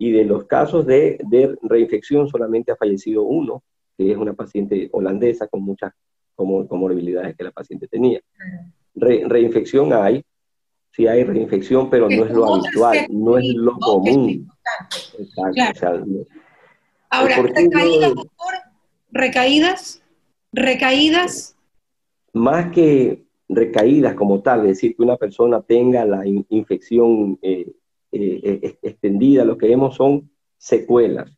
y 0.01 0.11
de 0.11 0.23
los 0.23 0.45
casos 0.45 0.85
de, 0.87 1.19
reinfección 1.61 2.27
solamente 2.29 2.71
ha 2.71 2.77
fallecido 2.77 3.23
uno, 3.23 3.61
que 3.97 4.11
es 4.11 4.17
una 4.17 4.33
paciente 4.33 4.87
holandesa 4.93 5.47
con 5.47 5.61
muchas 5.61 5.93
comorbilidades 6.35 7.35
que 7.35 7.43
la 7.43 7.51
paciente 7.51 7.87
tenía. 7.87 8.21
reinfección 8.95 9.91
hay, 9.91 10.23
sí 10.91 11.05
hay 11.05 11.25
reinfección, 11.25 11.89
pero 11.89 12.09
no 12.09 12.25
es 12.25 12.31
lo 12.31 12.55
habitual, 12.55 13.07
no 13.09 13.37
es 13.37 13.45
lo 13.53 13.77
común. 13.77 14.49
Exacto. 15.17 16.07
Ahora, 17.09 17.41
recaídas, 17.41 18.15
doctor, 18.15 18.53
recaídas, 19.11 20.01
recaídas. 20.53 21.57
Más 22.31 22.71
que 22.71 23.25
recaídas 23.49 24.13
como 24.13 24.41
tal, 24.41 24.61
es 24.61 24.67
decir, 24.67 24.95
que 24.95 25.03
una 25.03 25.17
persona 25.17 25.61
tenga 25.61 26.05
la 26.05 26.21
infección 26.25 27.37
eh, 27.41 27.73
eh, 28.11 28.77
extendida, 28.81 29.45
lo 29.45 29.57
que 29.57 29.67
vemos 29.67 29.95
son 29.95 30.29
secuelas. 30.57 31.31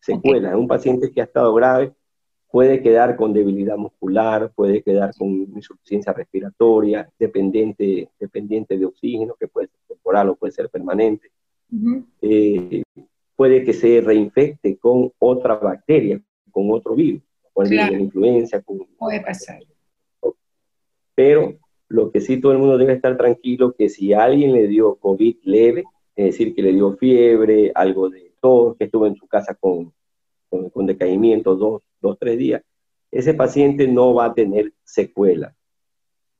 Secuelas. 0.00 0.54
Un 0.54 0.68
paciente 0.68 1.10
que 1.10 1.20
ha 1.20 1.24
estado 1.24 1.54
grave 1.54 1.92
puede 2.54 2.82
quedar 2.82 3.16
con 3.16 3.32
debilidad 3.32 3.76
muscular, 3.76 4.52
puede 4.54 4.82
quedar 4.82 5.12
con 5.16 5.28
insuficiencia 5.28 6.12
respiratoria, 6.12 7.10
dependiente, 7.18 8.08
dependiente 8.20 8.78
de 8.78 8.84
oxígeno, 8.84 9.34
que 9.38 9.48
puede 9.48 9.66
ser 9.66 9.80
temporal 9.88 10.28
o 10.28 10.36
puede 10.36 10.52
ser 10.52 10.68
permanente. 10.68 11.32
Eh, 12.22 12.84
puede 13.34 13.64
que 13.64 13.72
se 13.72 14.00
reinfecte 14.00 14.76
con 14.76 15.12
otra 15.18 15.56
bacteria, 15.56 16.22
con 16.52 16.70
otro 16.70 16.94
virus, 16.94 17.22
con 17.52 17.68
la 17.74 17.90
influencia. 17.90 18.62
puede 18.98 19.20
pasar. 19.20 19.60
Pero 21.14 21.58
lo 21.88 22.10
que 22.10 22.20
sí 22.20 22.40
todo 22.40 22.52
el 22.52 22.58
mundo 22.58 22.78
debe 22.78 22.92
estar 22.92 23.16
tranquilo, 23.16 23.74
que 23.76 23.88
si 23.88 24.12
alguien 24.12 24.52
le 24.52 24.68
dio 24.68 24.96
COVID 24.96 25.38
leve, 25.42 25.84
es 26.16 26.26
decir, 26.26 26.54
que 26.54 26.62
le 26.62 26.72
dio 26.72 26.96
fiebre, 26.96 27.72
algo 27.74 28.08
de 28.08 28.32
tos, 28.40 28.76
que 28.76 28.84
estuvo 28.84 29.06
en 29.06 29.16
su 29.16 29.26
casa 29.26 29.54
con, 29.54 29.92
con, 30.48 30.86
decaimiento 30.86 31.56
dos, 31.56 31.82
dos, 32.00 32.16
tres 32.18 32.38
días, 32.38 32.62
ese 33.10 33.34
paciente 33.34 33.88
no 33.88 34.14
va 34.14 34.26
a 34.26 34.34
tener 34.34 34.72
secuelas. 34.84 35.54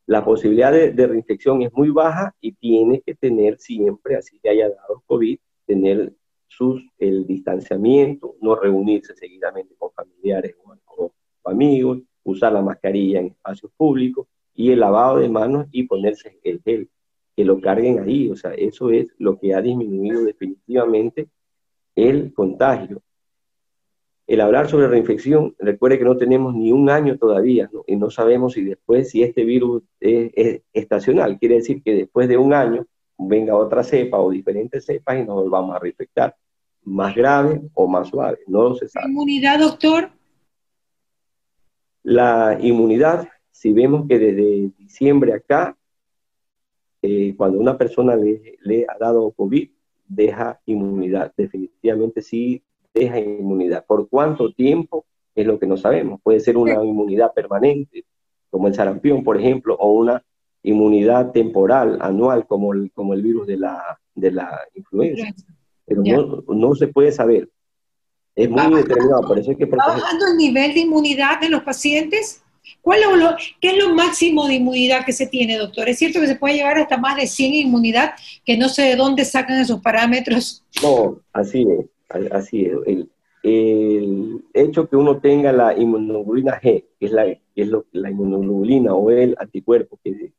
La 0.07 0.25
posibilidad 0.25 0.73
de, 0.73 0.93
de, 0.93 1.07
reinfección 1.07 1.63
es 1.63 1.73
muy 1.73 1.91
baja 1.91 2.35
y 2.41 2.53
tiene 2.53 3.01
que 3.01 3.15
tener 3.15 3.59
siempre, 3.59 4.17
así 4.17 4.39
que 4.41 4.51
haya 4.51 4.69
dado 4.69 5.03
COVID, 5.07 5.39
tener 5.67 6.13
sus, 6.47 6.83
el 6.99 7.27
distanciamiento, 7.27 8.37
no 8.41 8.55
reunirse 8.55 9.15
seguidamente 9.17 9.75
con 9.77 9.91
familiares 9.93 10.55
o, 10.87 11.13
amigos, 11.45 12.01
usar 12.23 12.53
la 12.53 12.63
mascarilla 12.63 13.21
en 13.21 13.27
espacios 13.27 13.71
públicos 13.77 14.27
y 14.55 14.71
el 14.71 14.81
lavado 14.81 15.19
de 15.19 15.29
manos 15.29 15.67
y 15.71 15.83
ponerse 15.85 16.39
el 16.43 16.63
gel, 16.63 16.89
que 17.37 17.45
lo 17.45 17.61
carguen 17.61 18.01
ahí. 18.01 18.31
O 18.31 18.37
sea, 18.37 18.53
eso 18.55 18.91
es 18.91 19.15
lo 19.19 19.39
que 19.39 19.55
ha 19.55 19.61
disminuido 19.61 20.25
definitivamente 20.25 21.29
el 21.95 22.33
contagio. 22.33 23.03
El 24.27 24.41
hablar 24.41 24.69
sobre 24.69 24.89
reinfección, 24.89 25.55
recuerde 25.59 25.99
que 25.99 26.05
no 26.05 26.17
tenemos 26.17 26.55
ni 26.55 26.73
un 26.73 26.89
año 26.89 27.19
todavía 27.19 27.71
y 27.87 27.97
no 27.97 28.11
sabemos 28.11 28.55
si 28.55 28.65
después, 28.65 29.11
si 29.11 29.23
este 29.23 29.45
virus 29.45 29.83
es, 30.01 30.63
estacional, 30.73 31.39
quiere 31.39 31.57
decir 31.57 31.83
que 31.83 31.95
después 31.95 32.27
de 32.29 32.39
un 32.39 32.55
año 32.55 32.87
venga 33.19 33.55
otra 33.55 33.85
cepa 33.85 34.19
o 34.19 34.31
diferentes 34.31 34.87
cepas 34.87 35.19
y 35.19 35.25
nos 35.25 35.35
volvamos 35.37 35.77
a 35.77 35.79
reinfectar 35.79 36.35
más 36.85 37.15
grave 37.15 37.61
o 37.75 37.87
más 37.87 38.09
suave, 38.09 38.39
no 38.47 38.75
se 38.75 38.89
sabe. 38.89 39.09
¿Inmunidad, 39.09 39.59
doctor? 39.59 40.11
La 42.03 42.59
inmunidad, 42.61 43.29
si 43.51 43.73
vemos 43.73 44.07
que 44.09 44.19
desde 44.19 44.71
diciembre 44.79 45.35
acá, 45.35 45.77
eh, 47.05 47.35
cuando 47.37 47.59
una 47.59 47.77
persona 47.77 48.17
le, 48.17 48.59
le, 48.63 48.87
ha 48.89 48.97
dado 48.99 49.31
COVID, 49.33 49.69
deja 50.07 50.61
inmunidad, 50.67 51.33
definitivamente 51.37 52.23
sí 52.23 52.63
deja 52.93 53.21
inmunidad. 53.21 53.85
¿Por 53.85 54.09
cuánto 54.09 54.53
tiempo? 54.53 55.05
Es 55.35 55.47
lo 55.47 55.59
que 55.59 55.67
no 55.67 55.77
sabemos. 55.77 56.21
Puede 56.23 56.41
ser 56.41 56.57
una 56.57 56.83
inmunidad 56.83 57.35
permanente, 57.35 58.05
como 58.51 58.69
el 58.69 58.75
sarampión, 58.75 59.25
por 59.25 59.37
ejemplo, 59.37 59.75
o 59.75 59.93
una 59.93 60.25
inmunidad 60.63 61.33
temporal, 61.33 61.99
anual, 62.01 62.47
como 62.47 62.73
el, 62.73 62.91
como 62.93 63.13
el 63.13 63.23
virus 63.23 63.47
de 63.47 63.59
la, 63.59 63.99
de 64.15 64.31
la 64.31 64.61
influenza 64.75 65.35
pero 65.87 66.03
no, 66.03 66.45
no, 66.55 66.75
se 66.75 66.89
puede 66.89 67.13
saber. 67.13 67.51
Es 68.35 68.49
muy 68.49 68.83
determinado, 68.83 69.23
por 69.27 69.39
eso 69.39 69.53
es 69.53 69.59
que... 69.59 69.67
¿Va 69.67 69.87
bajando 69.87 70.27
el 70.27 70.37
nivel 70.37 70.75
de 70.75 70.81
inmunidad 70.81 71.41
de 71.41 71.51
los 71.51 71.63
pacientes? 71.63 72.43
¿Cuál 72.81 73.01
es 73.01 73.19
lo, 73.19 73.37
¿Qué 73.61 73.69
es 73.69 73.85
lo 73.85 73.95
máximo 73.95 74.47
de 74.47 74.55
inmunidad 74.55 75.05
que 75.05 75.13
se 75.13 75.27
tiene, 75.27 75.59
doctor? 75.59 75.89
¿Es 75.89 75.99
cierto 75.99 76.21
que 76.21 76.27
se 76.27 76.37
puede 76.37 76.55
llegar 76.55 76.79
hasta 76.79 76.97
más 76.97 77.17
de 77.17 77.27
100 77.27 77.55
inmunidad, 77.55 78.15
que 78.45 78.57
no 78.57 78.69
sé 78.69 78.83
de 78.83 78.97
dónde 78.97 79.25
sacan 79.25 79.61
esos 79.61 79.81
parámetros? 79.81 80.65
No, 80.83 81.21
así 81.33 81.67
es, 81.69 82.33
así 82.33 82.67
es. 82.67 82.73
El, 82.87 83.11
el 83.43 84.43
hecho 84.55 84.89
que 84.89 84.97
uno 84.97 85.21
tenga 85.21 85.53
la 85.53 85.77
inmunoglobulina 85.77 86.61
G, 86.61 86.85
que 86.99 87.07
es 87.07 87.13
la, 87.13 87.27
que 87.27 87.41
es 87.55 87.69
lo, 87.69 87.87
la 87.93 88.11
inmunoglobulina 88.11 88.95
o 88.95 89.11
el 89.11 89.37
anticuerpo 89.39 89.99
que, 90.03 90.33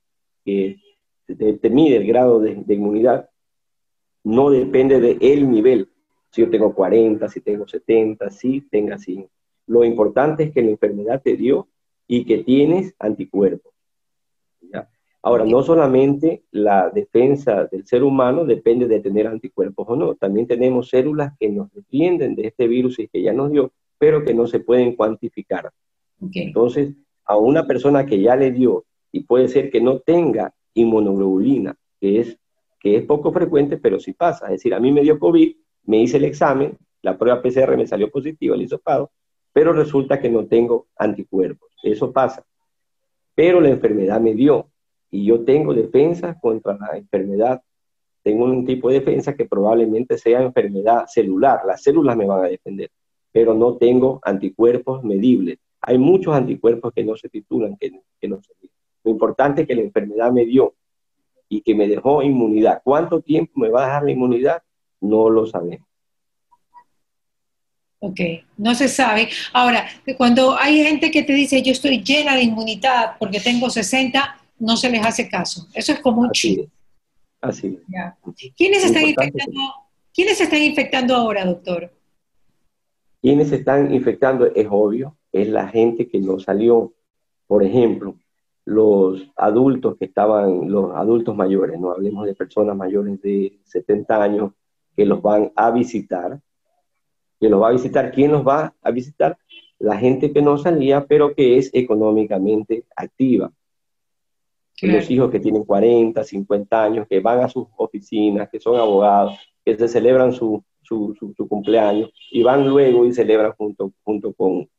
que 0.43 0.79
te, 1.27 1.69
mide 1.69 1.97
el 1.97 2.07
grado 2.07 2.39
de, 2.39 2.55
de 2.55 2.73
inmunidad, 2.73 3.29
no 4.23 4.49
depende 4.49 4.99
de 4.99 5.17
el 5.21 5.49
nivel. 5.49 5.89
Si 6.31 6.41
yo 6.41 6.49
tengo 6.49 6.73
40, 6.73 7.29
si 7.29 7.41
tengo 7.41 7.67
70, 7.67 8.29
si 8.31 8.61
tenga 8.61 8.97
100. 8.97 9.29
Lo 9.67 9.83
importante 9.83 10.43
es 10.43 10.51
que 10.51 10.61
la 10.61 10.71
enfermedad 10.71 11.21
te 11.23 11.37
dio 11.37 11.67
y 12.07 12.25
que 12.25 12.39
tienes 12.39 12.93
anticuerpos. 12.99 13.73
Ahora, 15.21 15.43
no 15.43 15.63
solamente 15.63 16.43
la 16.51 16.91
defensa 16.91 17.65
del 17.65 17.87
ser 17.87 18.03
humano 18.03 18.45
depende 18.45 18.87
de 18.87 18.99
tener 18.99 19.25
anticuerpos 19.25 19.87
o 19.89 19.95
no, 19.95 20.13
también 20.13 20.45
tenemos 20.45 20.89
células 20.89 21.33
que 21.39 21.49
nos 21.49 21.73
defienden 21.73 22.35
de 22.35 22.45
este 22.45 22.67
virus 22.67 22.99
y 22.99 23.07
que 23.07 23.23
ya 23.23 23.33
nos 23.33 23.51
dio, 23.51 23.71
pero 23.97 24.23
que 24.23 24.35
no 24.35 24.45
se 24.45 24.59
pueden 24.59 24.95
cuantificar. 24.95 25.71
Entonces, 26.31 26.93
a 27.25 27.37
una 27.37 27.65
persona 27.65 28.05
que 28.05 28.21
ya 28.21 28.35
le 28.35 28.51
dio 28.51 28.85
y 29.11 29.21
puede 29.21 29.47
ser 29.47 29.71
que 29.71 29.81
no 29.81 29.97
tenga 29.97 30.53
inmunoglobulina, 30.75 31.75
que 31.99 32.19
es 32.19 32.37
que 32.79 32.97
es 32.97 33.03
poco 33.03 33.33
frecuente, 33.33 33.77
pero 33.77 33.99
sí 33.99 34.13
pasa. 34.13 34.45
Es 34.45 34.51
decir, 34.51 34.75
a 34.75 34.79
mí 34.79 34.91
me 34.91 35.01
dio 35.01 35.17
COVID, 35.17 35.55
me 35.85 36.03
hice 36.03 36.17
el 36.17 36.25
examen, 36.25 36.77
la 37.01 37.17
prueba 37.17 37.41
PCR 37.41 37.75
me 37.75 37.87
salió 37.87 38.11
positiva, 38.11 38.55
el 38.55 38.61
hisopado, 38.61 39.09
pero 39.51 39.73
resulta 39.73 40.19
que 40.19 40.29
no 40.29 40.45
tengo 40.45 40.85
anticuerpos. 40.95 41.71
Eso 41.85 42.11
pasa. 42.11 42.43
Pero 43.35 43.61
la 43.61 43.69
enfermedad 43.69 44.19
me 44.19 44.33
dio 44.33 44.69
y 45.11 45.25
yo 45.25 45.45
tengo 45.45 45.73
defensa 45.73 46.37
contra 46.39 46.75
la 46.75 46.97
enfermedad. 46.97 47.61
Tengo 48.23 48.45
un 48.45 48.65
tipo 48.65 48.89
de 48.89 48.99
defensa 49.01 49.35
que 49.35 49.45
probablemente 49.45 50.17
sea 50.17 50.41
enfermedad 50.41 51.05
celular. 51.07 51.61
Las 51.65 51.83
células 51.83 52.17
me 52.17 52.25
van 52.25 52.43
a 52.43 52.47
defender, 52.47 52.89
pero 53.31 53.53
no 53.53 53.77
tengo 53.77 54.19
anticuerpos 54.23 55.03
medibles. 55.03 55.59
Hay 55.79 55.99
muchos 55.99 56.33
anticuerpos 56.33 56.91
que 56.91 57.03
no 57.03 57.15
se 57.15 57.29
titulan, 57.29 57.77
que, 57.77 57.91
no 58.27 58.41
se 58.41 58.53
Lo 59.03 59.11
importante 59.11 59.61
es 59.61 59.67
que 59.67 59.75
la 59.75 59.81
enfermedad 59.81 60.31
me 60.31 60.45
dio 60.45 60.73
y 61.47 61.61
que 61.61 61.75
me 61.75 61.87
dejó 61.87 62.23
inmunidad. 62.23 62.81
¿Cuánto 62.83 63.21
tiempo 63.21 63.59
me 63.59 63.69
va 63.69 63.83
a 63.83 63.85
dejar 63.85 64.03
la 64.05 64.11
inmunidad? 64.11 64.63
No 65.01 65.29
lo 65.29 65.45
sabemos. 65.45 65.87
Ok, 68.05 68.19
no 68.57 68.75
se 68.75 68.87
sabe. 68.87 69.29
Ahora, 69.51 69.87
cuando 70.15 70.55
hay 70.55 70.83
gente 70.83 71.09
que 71.09 71.23
te 71.23 71.33
dice 71.33 71.63
yo 71.63 71.71
estoy 71.71 72.03
llena 72.03 72.35
de 72.35 72.43
inmunidad 72.43 73.15
porque 73.17 73.39
tengo 73.39 73.67
60, 73.67 74.41
no 74.59 74.77
se 74.77 74.91
les 74.91 75.03
hace 75.03 75.27
caso. 75.27 75.67
Eso 75.73 75.91
es 75.91 75.99
como 76.01 76.21
un 76.21 76.29
chip. 76.29 76.69
Así 77.41 77.79
¿Quiénes 78.55 78.85
están, 78.85 79.05
infectando, 79.07 79.59
¿Quiénes 80.13 80.39
están 80.39 80.61
infectando 80.61 81.15
ahora, 81.15 81.45
doctor? 81.45 81.91
¿Quiénes 83.23 83.51
están 83.51 83.91
infectando? 83.91 84.45
Es 84.53 84.67
obvio, 84.69 85.17
es 85.31 85.47
la 85.47 85.67
gente 85.67 86.07
que 86.07 86.19
no 86.19 86.39
salió. 86.39 86.93
Por 87.47 87.63
ejemplo, 87.63 88.19
los 88.65 89.31
adultos 89.35 89.97
que 89.97 90.05
estaban, 90.05 90.69
los 90.69 90.95
adultos 90.95 91.35
mayores, 91.35 91.79
no 91.79 91.91
hablemos 91.91 92.27
de 92.27 92.35
personas 92.35 92.77
mayores 92.77 93.19
de 93.23 93.57
70 93.63 94.21
años 94.21 94.51
que 94.95 95.05
los 95.07 95.23
van 95.23 95.51
a 95.55 95.71
visitar, 95.71 96.39
que 97.39 97.49
los 97.49 97.61
va 97.61 97.69
a 97.69 97.73
visitar, 97.73 98.11
¿quién 98.11 98.31
los 98.31 98.45
va 98.45 98.73
a 98.81 98.91
visitar? 98.91 99.37
La 99.79 99.97
gente 99.97 100.31
que 100.31 100.41
no 100.41 100.57
salía, 100.57 101.05
pero 101.05 101.33
que 101.35 101.57
es 101.57 101.69
económicamente 101.73 102.85
activa. 102.95 103.51
Los 104.81 105.09
hijos 105.09 105.31
que 105.31 105.39
tienen 105.39 105.63
40, 105.63 106.23
50 106.23 106.83
años, 106.83 107.07
que 107.09 107.19
van 107.19 107.39
a 107.39 107.47
sus 107.47 107.67
oficinas, 107.77 108.49
que 108.49 108.59
son 108.59 108.75
abogados, 108.75 109.37
que 109.63 109.77
se 109.77 109.87
celebran 109.87 110.33
su, 110.33 110.63
su, 110.81 111.15
su, 111.17 111.47
cumpleaños 111.47 112.11
y 112.31 112.43
van 112.43 112.67
luego 112.67 113.05
y 113.05 113.13
celebran 113.13 113.53
junto, 113.53 113.93
junto 114.03 114.33
con, 114.33 114.69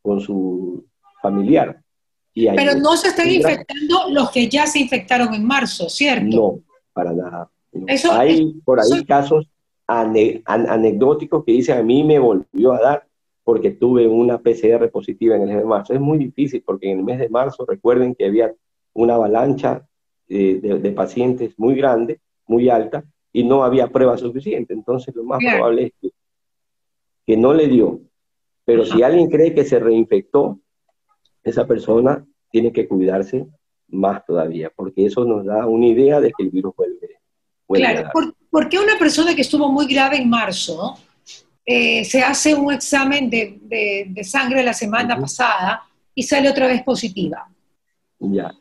con 0.00 0.20
su 0.20 0.84
familiar. 1.20 1.82
Pero 2.34 2.74
no 2.76 2.96
se 2.96 3.08
están 3.08 3.30
infectando 3.30 4.08
los 4.10 4.30
que 4.30 4.48
ya 4.48 4.66
se 4.66 4.78
infectaron 4.78 5.34
en 5.34 5.46
marzo, 5.46 5.88
¿cierto? 5.88 6.36
No, 6.36 6.58
para 6.92 7.12
nada. 7.12 7.50
Hay 8.10 8.52
por 8.64 8.80
ahí 8.80 9.04
casos 9.04 9.46
anecdóticos 9.92 11.44
que 11.44 11.52
dicen 11.52 11.78
a 11.78 11.82
mí 11.82 12.04
me 12.04 12.18
volvió 12.18 12.72
a 12.72 12.80
dar 12.80 13.06
porque 13.44 13.72
tuve 13.72 14.06
una 14.06 14.38
PCR 14.38 14.90
positiva 14.90 15.36
en 15.36 15.42
el 15.42 15.48
mes 15.48 15.58
de 15.58 15.64
marzo. 15.64 15.94
Es 15.94 16.00
muy 16.00 16.18
difícil 16.18 16.62
porque 16.64 16.90
en 16.90 16.98
el 16.98 17.04
mes 17.04 17.18
de 17.18 17.28
marzo 17.28 17.66
recuerden 17.66 18.14
que 18.14 18.26
había 18.26 18.54
una 18.94 19.14
avalancha 19.14 19.86
de, 20.28 20.92
pacientes 20.96 21.58
muy 21.58 21.74
grande, 21.74 22.20
muy 22.46 22.68
alta, 22.68 23.04
y 23.32 23.44
no 23.44 23.64
había 23.64 23.88
pruebas 23.88 24.20
suficientes. 24.20 24.76
Entonces 24.76 25.14
lo 25.14 25.24
más 25.24 25.40
probable 25.42 25.84
es 25.84 25.92
que, 26.00 26.10
que 27.26 27.36
no 27.36 27.52
le 27.52 27.68
dio, 27.68 28.00
Pero 28.64 28.84
si 28.84 29.02
alguien 29.02 29.28
cree 29.28 29.54
que 29.54 29.64
se 29.64 29.78
reinfectó, 29.78 30.60
esa 31.42 31.66
persona 31.66 32.24
tiene 32.50 32.72
que 32.72 32.86
cuidarse 32.86 33.46
más 33.88 34.24
todavía, 34.24 34.70
porque 34.74 35.06
eso 35.06 35.24
nos 35.24 35.44
da 35.44 35.66
una 35.66 35.86
idea 35.86 36.20
de 36.20 36.32
que 36.36 36.44
el 36.44 36.50
virus 36.50 36.74
vuelve. 36.76 37.18
claro, 37.68 38.08
¿por, 38.12 38.34
qué 38.68 38.78
una 38.78 38.98
persona 38.98 39.34
que 39.34 39.40
estuvo 39.40 39.72
muy 39.72 39.86
grave 39.86 40.18
en 40.18 40.28
marzo 40.28 40.98
eh, 41.64 42.04
se 42.04 42.20
hace 42.20 42.54
un 42.54 42.72
examen 42.72 43.30
de, 43.30 44.22
sangre 44.24 44.62
la 44.62 44.74
semana 44.74 45.18
pasada 45.18 45.82
y 46.14 46.22
sale 46.22 46.50
otra 46.50 46.66
vez 46.66 46.82
positiva? 46.82 47.48
Ya. 48.18 48.52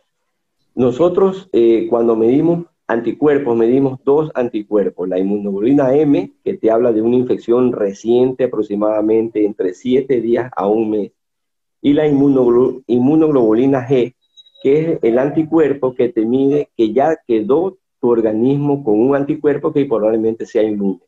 Nosotros 0.75 1.49
eh, 1.51 1.87
cuando 1.89 2.15
medimos 2.15 2.65
anticuerpos, 2.87 3.55
medimos 3.57 3.99
dos 4.05 4.31
anticuerpos, 4.33 5.09
la 5.09 5.19
inmunoglobulina 5.19 5.93
M, 5.95 6.31
que 6.43 6.53
te 6.53 6.71
habla 6.71 6.91
de 6.91 7.01
una 7.01 7.17
infección 7.17 7.71
reciente 7.73 8.45
aproximadamente 8.45 9.45
entre 9.45 9.73
7 9.73 10.21
días 10.21 10.51
a 10.55 10.67
un 10.67 10.89
mes, 10.89 11.11
y 11.81 11.93
la 11.93 12.07
inmunoglobulina 12.07 13.87
G, 13.87 14.13
que 14.61 14.79
es 14.79 14.99
el 15.03 15.19
anticuerpo 15.19 15.95
que 15.95 16.09
te 16.09 16.25
mide 16.25 16.69
que 16.77 16.93
ya 16.93 17.17
quedó 17.27 17.77
tu 18.01 18.09
organismo 18.09 18.83
con 18.83 18.99
un 18.99 19.15
anticuerpo 19.15 19.71
que 19.71 19.85
probablemente 19.85 20.45
sea 20.45 20.63
inmune. 20.63 20.99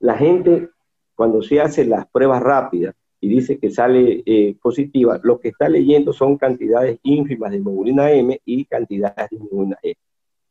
La 0.00 0.14
gente, 0.16 0.68
cuando 1.14 1.42
se 1.42 1.60
hace 1.60 1.86
las 1.86 2.06
pruebas 2.06 2.42
rápidas 2.42 2.94
y 3.20 3.28
dice 3.28 3.58
que 3.58 3.70
sale 3.70 4.22
eh, 4.26 4.54
positiva, 4.60 5.18
lo 5.22 5.40
que 5.40 5.48
está 5.48 5.68
leyendo 5.68 6.12
son 6.12 6.36
cantidades 6.36 6.98
ínfimas 7.02 7.50
de 7.50 7.56
hemoglobina 7.56 8.12
M 8.12 8.38
y 8.44 8.66
cantidades 8.66 9.30
de 9.30 9.36
hemoglobina 9.36 9.78
G. 9.82 9.96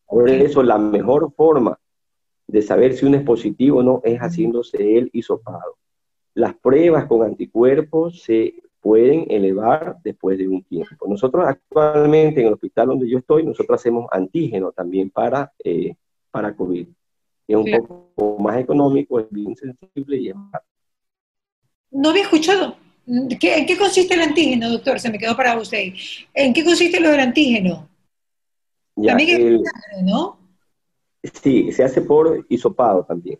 Por 0.08 0.30
eso 0.30 0.64
la 0.64 0.80
mejor 0.80 1.32
forma 1.36 1.78
de 2.48 2.62
saber 2.64 2.94
si 2.94 3.06
uno 3.06 3.18
es 3.18 3.24
positivo 3.24 3.80
o 3.80 3.84
no 3.84 4.02
es 4.04 4.20
haciéndose 4.20 4.98
el 4.98 5.10
hisopado. 5.14 5.78
Las 6.34 6.56
pruebas 6.56 7.06
con 7.06 7.22
anticuerpos 7.22 8.24
se 8.24 8.56
pueden 8.84 9.26
elevar 9.32 9.96
después 10.04 10.38
de 10.38 10.46
un 10.46 10.62
tiempo. 10.62 11.08
Nosotros 11.08 11.46
actualmente 11.48 12.42
en 12.42 12.48
el 12.48 12.54
hospital 12.54 12.88
donde 12.88 13.10
yo 13.10 13.20
estoy, 13.20 13.44
nosotros 13.44 13.80
hacemos 13.80 14.08
antígeno 14.12 14.74
también 14.74 15.10
para, 15.10 15.54
eh, 15.64 15.96
para 16.30 16.54
COVID. 16.54 16.86
Es 17.48 17.56
un 17.56 17.72
poco 17.72 18.38
más 18.40 18.60
económico, 18.60 19.22
es 19.22 19.28
bien 19.30 19.56
sensible 19.56 20.18
y 20.18 20.30
es 20.30 20.36
más... 20.36 20.62
No 21.92 22.10
había 22.10 22.24
escuchado. 22.24 22.76
¿En 23.08 23.30
qué 23.66 23.78
consiste 23.78 24.16
el 24.16 24.22
antígeno, 24.22 24.70
doctor? 24.70 25.00
Se 25.00 25.10
me 25.10 25.18
quedó 25.18 25.36
para 25.36 25.58
usted. 25.58 25.94
¿En 26.34 26.54
qué 26.54 26.66
consiste 26.66 27.00
lo 27.00 27.10
del 27.10 27.22
antígeno? 27.22 27.88
también 29.02 29.62
¿no? 30.04 30.38
Sí, 31.42 31.72
se 31.72 31.86
hace 31.86 32.02
por 32.02 32.46
hisopado 32.50 33.06
también. 33.06 33.40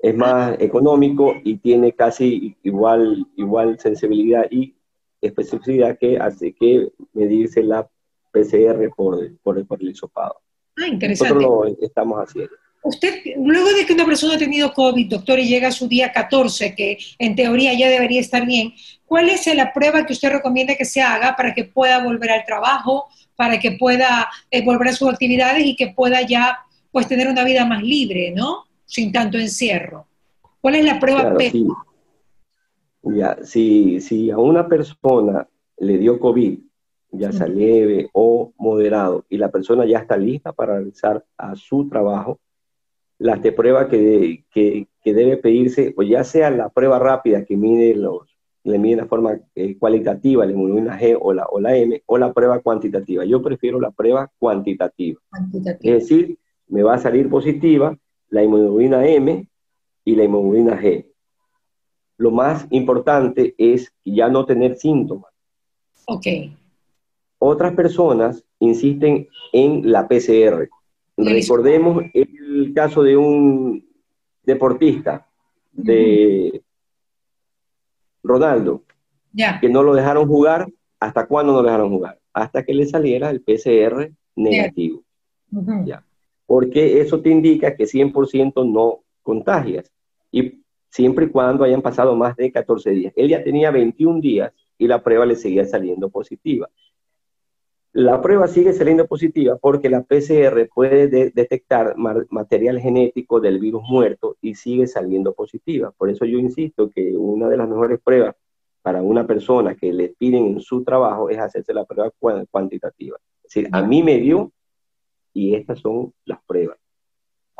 Es 0.00 0.16
más 0.16 0.56
económico 0.60 1.34
y 1.44 1.58
tiene 1.58 1.92
casi 1.92 2.56
igual, 2.64 3.26
igual 3.36 3.78
sensibilidad 3.78 4.46
y 4.50 4.74
especificidad 5.20 5.98
que 5.98 6.18
hace 6.18 6.52
que 6.52 6.88
medirse 7.12 7.62
la 7.62 7.88
PCR 8.32 8.90
por, 8.94 9.36
por, 9.42 9.66
por 9.66 9.82
el 9.82 9.90
hisopado. 9.90 10.40
Ah, 10.76 10.86
interesante. 10.86 11.34
Nosotros 11.34 11.78
lo 11.78 11.86
estamos 11.86 12.18
haciendo. 12.18 12.54
Usted, 12.82 13.14
luego 13.36 13.72
de 13.74 13.84
que 13.84 13.92
una 13.92 14.06
persona 14.06 14.34
ha 14.34 14.38
tenido 14.38 14.72
COVID, 14.72 15.10
doctor, 15.10 15.38
y 15.38 15.48
llega 15.48 15.68
a 15.68 15.72
su 15.72 15.86
día 15.86 16.12
14, 16.12 16.74
que 16.74 16.96
en 17.18 17.36
teoría 17.36 17.74
ya 17.74 17.90
debería 17.90 18.20
estar 18.20 18.46
bien, 18.46 18.72
¿cuál 19.04 19.28
es 19.28 19.46
la 19.54 19.72
prueba 19.72 20.06
que 20.06 20.14
usted 20.14 20.30
recomienda 20.30 20.74
que 20.76 20.86
se 20.86 21.02
haga 21.02 21.36
para 21.36 21.52
que 21.52 21.64
pueda 21.64 22.02
volver 22.02 22.30
al 22.30 22.44
trabajo, 22.46 23.08
para 23.36 23.58
que 23.58 23.72
pueda 23.72 24.28
eh, 24.50 24.64
volver 24.64 24.88
a 24.88 24.92
sus 24.92 25.10
actividades 25.10 25.64
y 25.66 25.76
que 25.76 25.88
pueda 25.88 26.22
ya 26.22 26.58
pues 26.90 27.06
tener 27.06 27.28
una 27.28 27.44
vida 27.44 27.66
más 27.66 27.82
libre, 27.82 28.30
¿no? 28.30 28.64
Sin 28.86 29.12
tanto 29.12 29.38
encierro. 29.38 30.06
¿Cuál 30.60 30.76
es 30.76 30.84
la 30.84 30.98
prueba 30.98 31.20
claro, 31.20 31.38
Ya, 33.02 33.38
si, 33.42 34.00
si 34.00 34.30
a 34.30 34.38
una 34.38 34.68
persona 34.68 35.48
le 35.78 35.98
dio 35.98 36.18
COVID, 36.20 36.58
ya 37.12 37.32
sea 37.32 37.48
leve 37.48 38.08
o 38.12 38.52
moderado, 38.58 39.24
y 39.28 39.38
la 39.38 39.50
persona 39.50 39.84
ya 39.84 39.98
está 39.98 40.16
lista 40.16 40.52
para 40.52 40.74
realizar 40.74 41.24
a 41.36 41.56
su 41.56 41.88
trabajo, 41.88 42.38
las 43.18 43.42
de 43.42 43.52
prueba 43.52 43.88
que, 43.88 44.44
que, 44.50 44.88
que 45.02 45.14
debe 45.14 45.36
pedirse, 45.36 45.94
o 45.96 46.02
ya 46.02 46.24
sea 46.24 46.50
la 46.50 46.68
prueba 46.68 46.98
rápida 46.98 47.44
que 47.44 47.56
mide 47.56 47.94
los 47.94 48.30
le 48.64 48.78
mide 48.78 48.96
la 48.96 49.06
forma 49.06 49.38
eh, 49.54 49.76
cualitativa, 49.78 50.44
la 50.44 50.52
hemoglobina 50.52 50.98
G 50.98 51.16
o 51.20 51.32
la, 51.32 51.46
o 51.46 51.60
la 51.60 51.76
M, 51.76 52.02
o 52.06 52.18
la 52.18 52.32
prueba 52.32 52.60
cuantitativa. 52.60 53.24
Yo 53.24 53.42
prefiero 53.42 53.80
la 53.80 53.90
prueba 53.90 54.30
cuantitativa. 54.38 55.20
Es 55.80 56.08
decir, 56.08 56.38
me 56.68 56.82
va 56.82 56.94
a 56.94 56.98
salir 56.98 57.28
positiva 57.28 57.96
la 58.28 58.42
hemoglobina 58.42 59.06
M 59.06 59.46
y 60.04 60.14
la 60.14 60.24
hemoglobina 60.24 60.80
G. 60.80 61.06
Lo 62.20 62.30
más 62.30 62.66
importante 62.68 63.54
es 63.56 63.94
ya 64.04 64.28
no 64.28 64.44
tener 64.44 64.76
síntomas. 64.76 65.32
Ok. 66.04 66.26
Otras 67.38 67.72
personas 67.72 68.44
insisten 68.58 69.26
en 69.54 69.90
la 69.90 70.06
PCR. 70.06 70.68
Recordemos 71.16 72.04
el 72.12 72.74
caso 72.74 73.02
de 73.02 73.16
un 73.16 73.88
deportista 74.42 75.26
de 75.72 76.62
Ronaldo, 78.22 78.82
que 79.58 79.70
no 79.70 79.82
lo 79.82 79.94
dejaron 79.94 80.28
jugar, 80.28 80.70
¿hasta 80.98 81.26
cuándo 81.26 81.54
no 81.54 81.62
lo 81.62 81.68
dejaron 81.68 81.88
jugar? 81.88 82.18
Hasta 82.34 82.62
que 82.64 82.74
le 82.74 82.84
saliera 82.84 83.30
el 83.30 83.40
PCR 83.40 84.12
negativo. 84.36 85.02
ya. 85.86 86.04
Porque 86.44 87.00
eso 87.00 87.22
te 87.22 87.30
indica 87.30 87.74
que 87.74 87.84
100% 87.84 88.70
no 88.70 88.98
contagias. 89.22 89.90
Y 90.30 90.59
siempre 90.90 91.26
y 91.26 91.28
cuando 91.30 91.64
hayan 91.64 91.82
pasado 91.82 92.14
más 92.16 92.36
de 92.36 92.52
14 92.52 92.90
días. 92.90 93.12
Él 93.16 93.28
ya 93.28 93.42
tenía 93.42 93.70
21 93.70 94.20
días 94.20 94.52
y 94.76 94.86
la 94.86 95.02
prueba 95.02 95.24
le 95.24 95.36
seguía 95.36 95.64
saliendo 95.64 96.10
positiva. 96.10 96.68
La 97.92 98.22
prueba 98.22 98.46
sigue 98.46 98.72
saliendo 98.72 99.06
positiva 99.08 99.56
porque 99.56 99.88
la 99.90 100.02
PCR 100.02 100.68
puede 100.72 101.08
detectar 101.08 101.96
material 101.96 102.78
genético 102.78 103.40
del 103.40 103.58
virus 103.58 103.82
muerto 103.88 104.36
y 104.40 104.54
sigue 104.54 104.86
saliendo 104.86 105.34
positiva. 105.34 105.92
Por 105.96 106.08
eso 106.08 106.24
yo 106.24 106.38
insisto 106.38 106.88
que 106.88 107.16
una 107.16 107.48
de 107.48 107.56
las 107.56 107.68
mejores 107.68 107.98
pruebas 108.00 108.36
para 108.82 109.02
una 109.02 109.26
persona 109.26 109.74
que 109.74 109.92
le 109.92 110.10
piden 110.10 110.46
en 110.46 110.60
su 110.60 110.84
trabajo 110.84 111.30
es 111.30 111.38
hacerse 111.38 111.74
la 111.74 111.84
prueba 111.84 112.12
cuantitativa. 112.48 113.18
Es 113.42 113.54
decir, 113.54 113.68
a 113.72 113.82
mí 113.82 114.02
me 114.02 114.18
dio 114.18 114.52
y 115.32 115.54
estas 115.54 115.80
son 115.80 116.12
las 116.24 116.40
pruebas. 116.44 116.78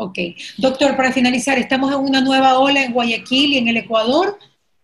Ok. 0.03 0.19
Doctor, 0.57 0.97
para 0.97 1.13
finalizar, 1.13 1.59
¿estamos 1.59 1.93
en 1.93 1.99
una 1.99 2.23
nueva 2.23 2.59
ola 2.59 2.83
en 2.83 2.95
Guayaquil 2.95 3.53
y 3.53 3.59
en 3.59 3.69
el 3.69 3.77
Ecuador? 3.77 4.35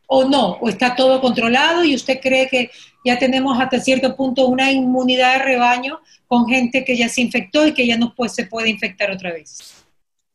¿O 0.06 0.24
no? 0.24 0.58
¿O 0.60 0.68
está 0.68 0.94
todo 0.94 1.22
controlado 1.22 1.82
y 1.84 1.94
usted 1.94 2.20
cree 2.20 2.48
que 2.48 2.68
ya 3.02 3.18
tenemos 3.18 3.58
hasta 3.58 3.80
cierto 3.80 4.14
punto 4.14 4.46
una 4.46 4.70
inmunidad 4.70 5.38
de 5.38 5.44
rebaño 5.44 6.00
con 6.26 6.46
gente 6.46 6.84
que 6.84 6.98
ya 6.98 7.08
se 7.08 7.22
infectó 7.22 7.66
y 7.66 7.72
que 7.72 7.86
ya 7.86 7.96
no 7.96 8.12
pues, 8.14 8.34
se 8.34 8.44
puede 8.44 8.68
infectar 8.68 9.10
otra 9.10 9.32
vez. 9.32 9.86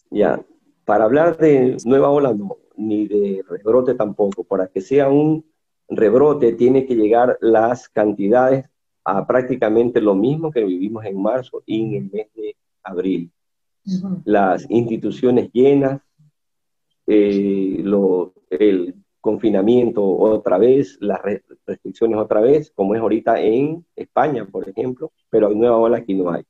Ya, 0.10 0.42
para 0.84 1.04
hablar 1.04 1.38
de 1.38 1.78
nueva 1.86 2.10
ola 2.10 2.34
no, 2.34 2.58
ni 2.76 3.08
de 3.08 3.44
rebrote 3.48 3.94
tampoco. 3.94 4.44
Para 4.44 4.66
que 4.66 4.82
sea 4.82 5.10
un 5.10 5.46
rebrote 5.90 6.54
tiene 6.54 6.88
que 6.88 6.96
llegar 6.96 7.38
las 7.40 7.88
cantidades 7.88 8.66
a 9.06 9.28
prácticamente 9.28 10.02
lo 10.02 10.16
mismo 10.16 10.50
que 10.50 10.64
vivimos 10.64 11.06
en 11.06 11.22
marzo 11.22 11.62
y 11.68 11.82
en 11.82 11.94
el 11.94 12.12
mes 12.12 12.34
de 12.34 12.56
abril. 12.82 13.32
Las 14.26 14.70
instituciones 14.70 15.50
llenas, 15.52 16.02
eh, 17.08 17.80
lo, 17.84 18.34
el 18.50 18.96
confinamiento 19.22 20.04
otra 20.04 20.58
vez, 20.58 20.98
las 21.00 21.20
restricciones 21.66 22.18
otra 22.18 22.42
vez, 22.42 22.72
como 22.76 22.96
es 22.96 23.02
ahorita 23.02 23.40
en 23.40 23.86
España, 23.96 24.46
por 24.46 24.68
ejemplo, 24.68 25.12
pero 25.30 25.48
hay 25.48 25.56
nueva 25.56 25.78
ola 25.78 25.98
aquí 25.98 26.14
no 26.14 26.32
hay. 26.32 26.44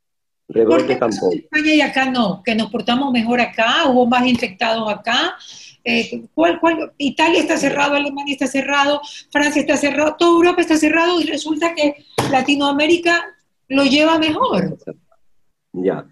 Rebrote 0.47 0.95
tampoco. 0.95 1.33
En 1.33 1.39
España 1.39 1.73
y 1.73 1.81
acá 1.81 2.09
no, 2.09 2.41
que 2.43 2.55
nos 2.55 2.69
portamos 2.69 3.11
mejor 3.11 3.39
acá, 3.39 3.87
hubo 3.87 4.05
más 4.05 4.25
infectados 4.25 4.91
acá. 4.91 5.35
Eh, 5.83 6.25
¿cuál, 6.33 6.59
cuál? 6.59 6.91
Italia 6.97 7.39
está 7.39 7.57
cerrado, 7.57 7.95
Alemania 7.95 8.33
está 8.33 8.47
cerrado, 8.47 9.01
Francia 9.31 9.61
está 9.61 9.77
cerrado, 9.77 10.15
toda 10.17 10.31
Europa 10.31 10.61
está 10.61 10.77
cerrado 10.77 11.19
y 11.19 11.25
resulta 11.25 11.73
que 11.73 12.05
Latinoamérica 12.31 13.35
lo 13.67 13.83
lleva 13.83 14.19
mejor. 14.19 14.77
Ya. 15.73 16.05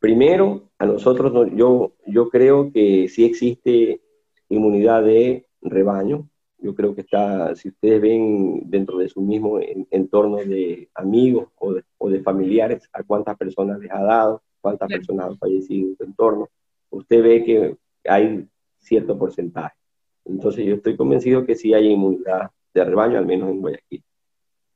Primero, 0.00 0.70
a 0.78 0.86
nosotros, 0.86 1.50
yo, 1.54 1.92
yo 2.06 2.30
creo 2.30 2.72
que 2.72 3.06
sí 3.08 3.26
existe 3.26 4.00
inmunidad 4.48 5.04
de 5.04 5.46
rebaño. 5.60 6.26
Yo 6.58 6.74
creo 6.74 6.94
que 6.94 7.02
está, 7.02 7.54
si 7.54 7.68
ustedes 7.68 8.00
ven 8.00 8.62
dentro 8.64 8.96
de 8.96 9.10
su 9.10 9.20
mismo 9.20 9.60
entorno 9.90 10.38
de 10.38 10.88
amigos 10.94 11.48
o 11.58 12.08
de, 12.08 12.22
familiares, 12.22 12.88
a 12.94 13.02
cuántas 13.02 13.36
personas 13.36 13.78
les 13.78 13.90
ha 13.92 14.02
dado, 14.02 14.42
cuántas 14.62 14.88
personas 14.88 15.26
han 15.26 15.38
fallecido 15.38 15.90
en 15.90 15.96
su 15.96 16.04
entorno, 16.04 16.48
usted 16.88 17.22
ve 17.22 17.44
que 17.44 17.76
hay 18.08 18.48
cierto 18.78 19.18
porcentaje. 19.18 19.76
Entonces 20.24 20.64
yo 20.64 20.76
estoy 20.76 20.96
convencido 20.96 21.44
que 21.44 21.56
sí 21.56 21.74
hay 21.74 21.88
inmunidad 21.88 22.50
de 22.72 22.84
rebaño, 22.84 23.18
al 23.18 23.26
menos 23.26 23.50
en 23.50 23.60
Guayaquil. 23.60 24.02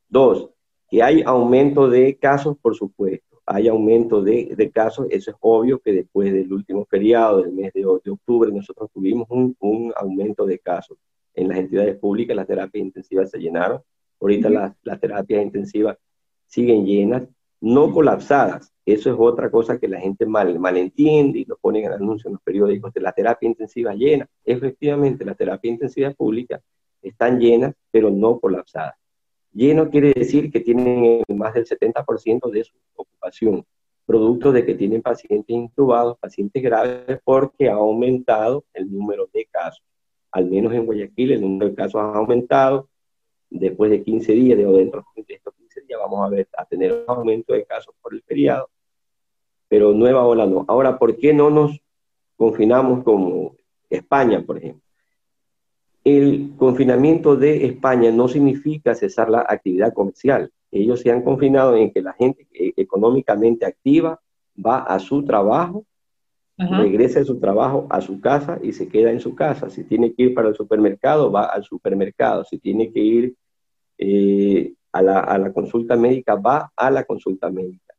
Dos, 0.06 0.50
que 0.90 1.02
hay 1.02 1.22
aumento 1.22 1.88
de 1.88 2.16
casos, 2.16 2.58
por 2.58 2.74
supuesto. 2.74 3.33
Hay 3.46 3.68
aumento 3.68 4.22
de, 4.22 4.54
de 4.56 4.70
casos, 4.70 5.06
eso 5.10 5.30
es 5.30 5.36
obvio 5.40 5.78
que 5.78 5.92
después 5.92 6.32
del 6.32 6.52
último 6.52 6.86
feriado 6.86 7.42
del 7.42 7.52
mes 7.52 7.72
de, 7.74 7.80
de 7.82 8.10
octubre 8.10 8.50
nosotros 8.50 8.90
tuvimos 8.92 9.26
un, 9.30 9.54
un, 9.60 9.92
aumento 9.96 10.46
de 10.46 10.58
casos. 10.58 10.96
en 11.34 11.48
las 11.48 11.58
entidades 11.58 11.96
públicas, 11.98 12.36
las 12.36 12.46
terapias 12.46 12.84
intensivas 12.84 13.30
se 13.30 13.38
llenaron. 13.38 13.82
Ahorita 14.20 14.48
las, 14.48 14.74
las 14.82 15.00
terapias 15.00 15.42
intensivas 15.42 15.98
siguen 16.46 16.86
llenas, 16.86 17.24
no 17.60 17.92
colapsadas. 17.92 18.72
Eso 18.86 19.10
es 19.10 19.16
otra 19.18 19.50
cosa 19.50 19.78
que 19.78 19.88
la 19.88 19.98
gente 20.00 20.26
mal, 20.26 20.58
malentiende 20.58 21.40
y 21.40 21.44
lo 21.44 21.56
ponen 21.56 21.86
en 21.86 21.92
anuncios 21.92 22.26
en 22.26 22.32
los 22.34 22.42
periódicos 22.42 22.92
de 22.92 23.00
la 23.00 23.12
terapia 23.12 23.48
intensiva 23.48 23.94
llena. 23.94 24.28
Efectivamente, 24.44 25.24
las 25.24 25.36
terapias 25.36 25.72
intensivas 25.72 26.14
públicas 26.14 26.62
están 27.02 27.40
llenas, 27.40 27.74
pero 27.90 28.10
no 28.10 28.38
colapsadas. 28.38 28.94
Lleno 29.54 29.88
quiere 29.88 30.12
decir 30.12 30.50
que 30.50 30.58
tienen 30.58 31.22
más 31.28 31.54
del 31.54 31.64
70% 31.64 32.50
de 32.50 32.64
su 32.64 32.74
ocupación, 32.96 33.64
producto 34.04 34.50
de 34.50 34.66
que 34.66 34.74
tienen 34.74 35.00
pacientes 35.00 35.54
intubados, 35.54 36.18
pacientes 36.18 36.60
graves, 36.60 37.20
porque 37.22 37.68
ha 37.68 37.74
aumentado 37.74 38.64
el 38.74 38.92
número 38.92 39.28
de 39.32 39.46
casos. 39.46 39.84
Al 40.32 40.46
menos 40.46 40.72
en 40.74 40.84
Guayaquil 40.84 41.32
el 41.32 41.40
número 41.40 41.68
de 41.68 41.74
casos 41.76 42.00
ha 42.00 42.14
aumentado. 42.14 42.88
Después 43.48 43.92
de 43.92 44.02
15 44.02 44.32
días, 44.32 44.58
de 44.58 44.64
dentro 44.64 45.06
de 45.14 45.34
estos 45.34 45.54
15 45.54 45.82
días, 45.82 46.00
vamos 46.00 46.26
a, 46.26 46.28
ver, 46.28 46.48
a 46.58 46.64
tener 46.64 46.92
un 46.92 47.04
aumento 47.06 47.52
de 47.52 47.64
casos 47.64 47.94
por 48.02 48.12
el 48.12 48.22
feriado, 48.22 48.68
pero 49.68 49.92
nueva 49.92 50.26
ola 50.26 50.46
no. 50.46 50.64
Ahora, 50.66 50.98
¿por 50.98 51.16
qué 51.16 51.32
no 51.32 51.50
nos 51.50 51.80
confinamos 52.34 53.04
como 53.04 53.54
España, 53.88 54.42
por 54.44 54.58
ejemplo? 54.58 54.83
El 56.04 56.52
confinamiento 56.58 57.34
de 57.34 57.64
España 57.64 58.12
no 58.12 58.28
significa 58.28 58.94
cesar 58.94 59.30
la 59.30 59.40
actividad 59.48 59.94
comercial. 59.94 60.52
Ellos 60.70 61.00
se 61.00 61.10
han 61.10 61.22
confinado 61.22 61.76
en 61.76 61.92
que 61.92 62.02
la 62.02 62.12
gente 62.12 62.46
económicamente 62.76 63.64
activa 63.64 64.20
va 64.64 64.80
a 64.80 64.98
su 64.98 65.24
trabajo, 65.24 65.86
regresa 66.58 67.20
de 67.20 67.24
su 67.24 67.40
trabajo 67.40 67.86
a 67.90 68.00
su 68.00 68.20
casa 68.20 68.58
y 68.62 68.72
se 68.72 68.88
queda 68.88 69.10
en 69.10 69.20
su 69.20 69.34
casa. 69.34 69.70
Si 69.70 69.84
tiene 69.84 70.12
que 70.12 70.24
ir 70.24 70.34
para 70.34 70.48
el 70.48 70.54
supermercado, 70.54 71.32
va 71.32 71.46
al 71.46 71.64
supermercado. 71.64 72.44
Si 72.44 72.58
tiene 72.58 72.92
que 72.92 73.00
ir 73.00 73.34
eh, 73.96 74.74
a, 74.92 75.00
la, 75.02 75.52
consulta 75.52 75.96
médica, 75.96 76.34
va 76.34 76.70
a 76.76 76.90
la 76.90 77.04
consulta 77.04 77.50
médica. 77.50 77.94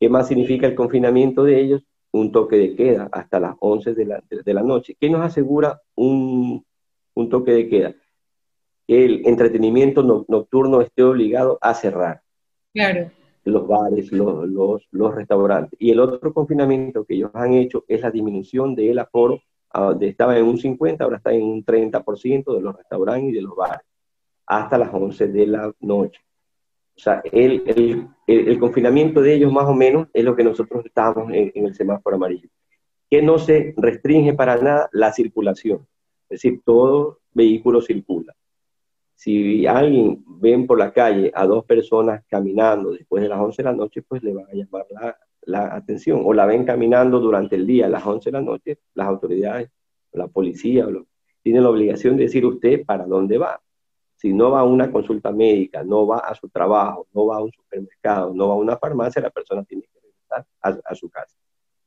¿Qué 0.00 0.08
más 0.08 0.28
significa 0.28 0.66
el 0.66 0.74
confinamiento 0.74 1.44
de 1.44 1.60
ellos? 1.60 1.86
Un 2.10 2.32
toque 2.32 2.56
de 2.56 2.74
queda 2.74 3.08
hasta 3.12 3.38
las 3.38 3.56
11 3.60 3.94
de 3.94 4.04
la, 4.06 4.22
de 4.28 4.54
la 4.54 4.62
noche. 4.62 4.96
¿Qué 4.98 5.10
nos 5.10 5.20
asegura 5.20 5.80
un 5.94 6.63
un 7.24 7.30
toque 7.30 7.52
de 7.52 7.68
queda, 7.68 7.94
el 8.86 9.26
entretenimiento 9.26 10.02
nocturno 10.02 10.80
esté 10.80 11.02
obligado 11.02 11.58
a 11.60 11.74
cerrar. 11.74 12.22
Claro. 12.72 13.10
Los 13.44 13.66
bares, 13.66 14.12
los, 14.12 14.48
los, 14.90 15.14
restaurantes. 15.14 15.78
Y 15.80 15.90
el 15.90 16.00
otro 16.00 16.32
confinamiento 16.32 17.04
que 17.04 17.14
ellos 17.14 17.30
han 17.34 17.52
hecho 17.54 17.84
es 17.88 18.00
la 18.00 18.10
disminución 18.10 18.74
del 18.74 18.98
aforo. 18.98 19.40
estaba 20.00 20.36
en 20.36 20.44
un 20.44 20.58
50, 20.58 21.04
ahora 21.04 21.18
está 21.18 21.32
en 21.32 21.42
un 21.42 21.64
30% 21.64 22.54
de 22.54 22.60
los 22.60 22.76
restaurantes 22.76 23.30
y 23.30 23.34
de 23.34 23.42
los 23.42 23.54
bares, 23.54 23.86
hasta 24.46 24.78
las 24.78 24.92
11 24.92 25.28
de 25.28 25.46
la 25.46 25.72
noche. 25.80 26.20
O 26.96 27.00
sea, 27.00 27.22
el, 27.24 28.08
el, 28.26 28.58
confinamiento 28.58 29.20
de 29.20 29.34
ellos 29.34 29.52
más 29.52 29.66
o 29.66 29.74
menos 29.74 30.08
es 30.12 30.24
lo 30.24 30.36
que 30.36 30.44
nosotros 30.44 30.84
estamos 30.86 31.28
en, 31.32 31.50
en 31.54 31.66
el 31.66 31.74
semáforo 31.74 32.16
amarillo. 32.16 32.48
Que 33.10 33.20
no 33.20 33.38
se 33.38 33.74
restringe 33.76 34.32
para 34.34 34.56
nada 34.56 34.88
la 34.92 35.12
circulación 35.12 35.86
es 36.28 36.42
decir, 36.42 36.62
todo 36.64 37.20
vehículo 37.32 37.80
circula. 37.80 38.34
Si 39.14 39.66
alguien 39.66 40.24
ven 40.26 40.66
por 40.66 40.78
la 40.78 40.92
calle 40.92 41.30
a 41.34 41.46
dos 41.46 41.64
personas 41.64 42.24
caminando 42.28 42.90
después 42.90 43.22
de 43.22 43.28
las 43.28 43.40
11 43.40 43.62
de 43.62 43.68
la 43.68 43.74
noche, 43.74 44.02
pues 44.02 44.22
le 44.22 44.34
van 44.34 44.46
a 44.46 44.54
llamar 44.54 44.86
la, 45.46 45.74
atención. 45.74 46.22
O 46.24 46.32
la 46.34 46.46
ven 46.46 46.64
caminando 46.64 47.20
durante 47.20 47.56
el 47.56 47.66
día 47.66 47.86
a 47.86 47.88
las 47.88 48.04
11 48.04 48.30
de 48.30 48.32
la 48.32 48.42
noche, 48.42 48.78
las 48.94 49.06
autoridades, 49.06 49.70
la 50.12 50.26
policía, 50.28 50.86
tienen 51.42 51.62
la 51.62 51.70
obligación 51.70 52.16
de 52.16 52.24
decir 52.24 52.44
usted 52.44 52.84
para 52.84 53.06
dónde 53.06 53.38
va. 53.38 53.60
Si 54.16 54.32
no 54.32 54.50
va 54.50 54.60
a 54.60 54.64
una 54.64 54.90
consulta 54.90 55.30
médica, 55.30 55.84
no 55.84 56.06
va 56.06 56.18
a 56.18 56.34
su 56.34 56.48
trabajo, 56.48 57.06
no 57.12 57.26
va 57.26 57.36
a 57.36 57.42
un 57.42 57.52
supermercado, 57.52 58.32
no 58.34 58.48
va 58.48 58.54
a 58.54 58.58
una 58.58 58.76
farmacia, 58.78 59.20
la 59.22 59.30
persona 59.30 59.62
tiene 59.64 59.82
que 59.82 60.00
regresar 60.00 60.46
a, 60.84 60.94
su 60.94 61.10
casa. 61.10 61.36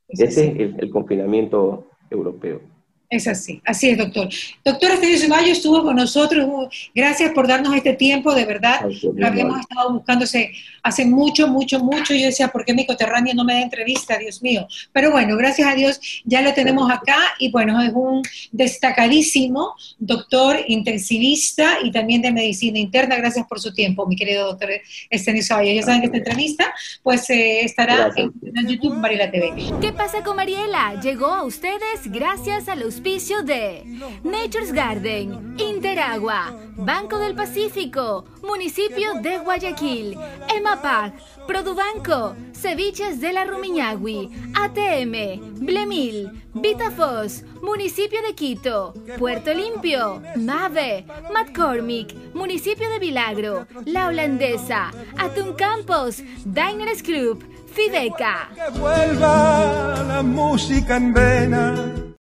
Ese 0.07 0.63
es 0.63 0.75
el 0.77 0.89
confinamiento 0.89 1.87
europeo. 2.09 2.76
Es 3.09 3.25
así, 3.25 3.61
así 3.63 3.89
es, 3.89 3.97
doctor. 3.97 4.27
Doctor 4.65 4.91
Esteban 4.91 5.17
Ceballos 5.17 5.57
estuvo 5.57 5.81
con 5.81 5.95
nosotros. 5.95 6.45
Gracias 6.93 7.31
por 7.31 7.47
darnos 7.47 7.73
este 7.73 7.93
tiempo, 7.93 8.35
de 8.35 8.43
verdad. 8.43 8.81
Lo 9.15 9.27
habíamos 9.27 9.61
estado 9.61 9.93
buscándose 9.93 10.51
hace 10.83 11.05
mucho, 11.05 11.47
mucho, 11.47 11.79
mucho. 11.79 12.13
Yo 12.13 12.25
decía, 12.25 12.49
¿por 12.49 12.65
qué 12.65 12.73
mi 12.73 12.85
coterráneo 12.85 13.33
no 13.33 13.45
me 13.45 13.53
da 13.53 13.61
entrevista? 13.61 14.17
Dios 14.17 14.41
mío. 14.41 14.67
Pero 14.91 15.11
bueno, 15.11 15.37
gracias 15.37 15.69
a 15.69 15.75
Dios 15.75 16.01
ya 16.25 16.41
lo 16.41 16.53
tenemos 16.53 16.91
acá 16.91 17.17
y 17.39 17.49
bueno, 17.49 17.81
es 17.81 17.93
un 17.93 18.23
destacadísimo 18.51 19.75
doctor 19.99 20.57
intensivista 20.67 21.77
y 21.81 21.91
también 21.91 22.21
de 22.21 22.33
medicina 22.33 22.77
interna. 22.77 23.15
Gracias 23.15 23.47
por 23.47 23.61
su 23.61 23.73
tiempo, 23.73 24.05
mi 24.05 24.17
querido 24.17 24.47
doctor 24.47 24.69
Esteban 25.09 25.41
Ceballos. 25.41 25.75
Ya 25.75 25.83
saben 25.83 26.01
que 26.01 26.07
esta 26.07 26.17
entrevista 26.17 26.73
pues 27.03 27.29
eh, 27.29 27.61
estará 27.61 28.11
en, 28.17 28.33
en, 28.53 28.67
YouTube 28.67 28.95
Mariela 28.95 29.31
TV. 29.31 29.53
¿Qué 29.79 29.93
pasa 29.93 30.23
con 30.23 30.35
Mariela? 30.35 30.99
Llegó 31.01 31.27
a 31.27 31.43
ustedes 31.43 32.11
gracias 32.11 32.67
a 32.67 32.75
los 32.75 32.96
de 33.45 33.83
Nature's 34.23 34.71
Garden, 34.73 35.55
Interagua, 35.57 36.53
Banco 36.75 37.17
del 37.19 37.35
Pacífico, 37.35 38.25
Municipio 38.43 39.13
de 39.21 39.37
Guayaquil, 39.39 40.17
EMAPAC, 40.55 41.13
Produbanco, 41.47 42.35
Ceviches 42.53 43.19
de 43.21 43.33
la 43.33 43.45
Rumiñahui, 43.45 44.29
ATM, 44.55 45.55
Blemil, 45.65 46.43
Vitafos, 46.53 47.43
Municipio 47.61 48.21
de 48.21 48.33
Quito, 48.33 48.93
Puerto 49.17 49.53
Limpio, 49.53 50.21
MAVE, 50.35 51.05
McCormick, 51.33 52.13
Municipio 52.33 52.89
de 52.89 52.99
Vilagro, 52.99 53.67
La 53.85 54.07
Holandesa, 54.07 54.91
Atún 55.17 55.53
Campos, 55.53 56.23
Diners 56.45 57.03
Club, 57.03 57.43
Fideca. 57.73 58.49
Vuelva 58.79 60.03
la 60.07 60.23
música 60.23 60.97
en 60.97 61.13
vena 61.13 62.07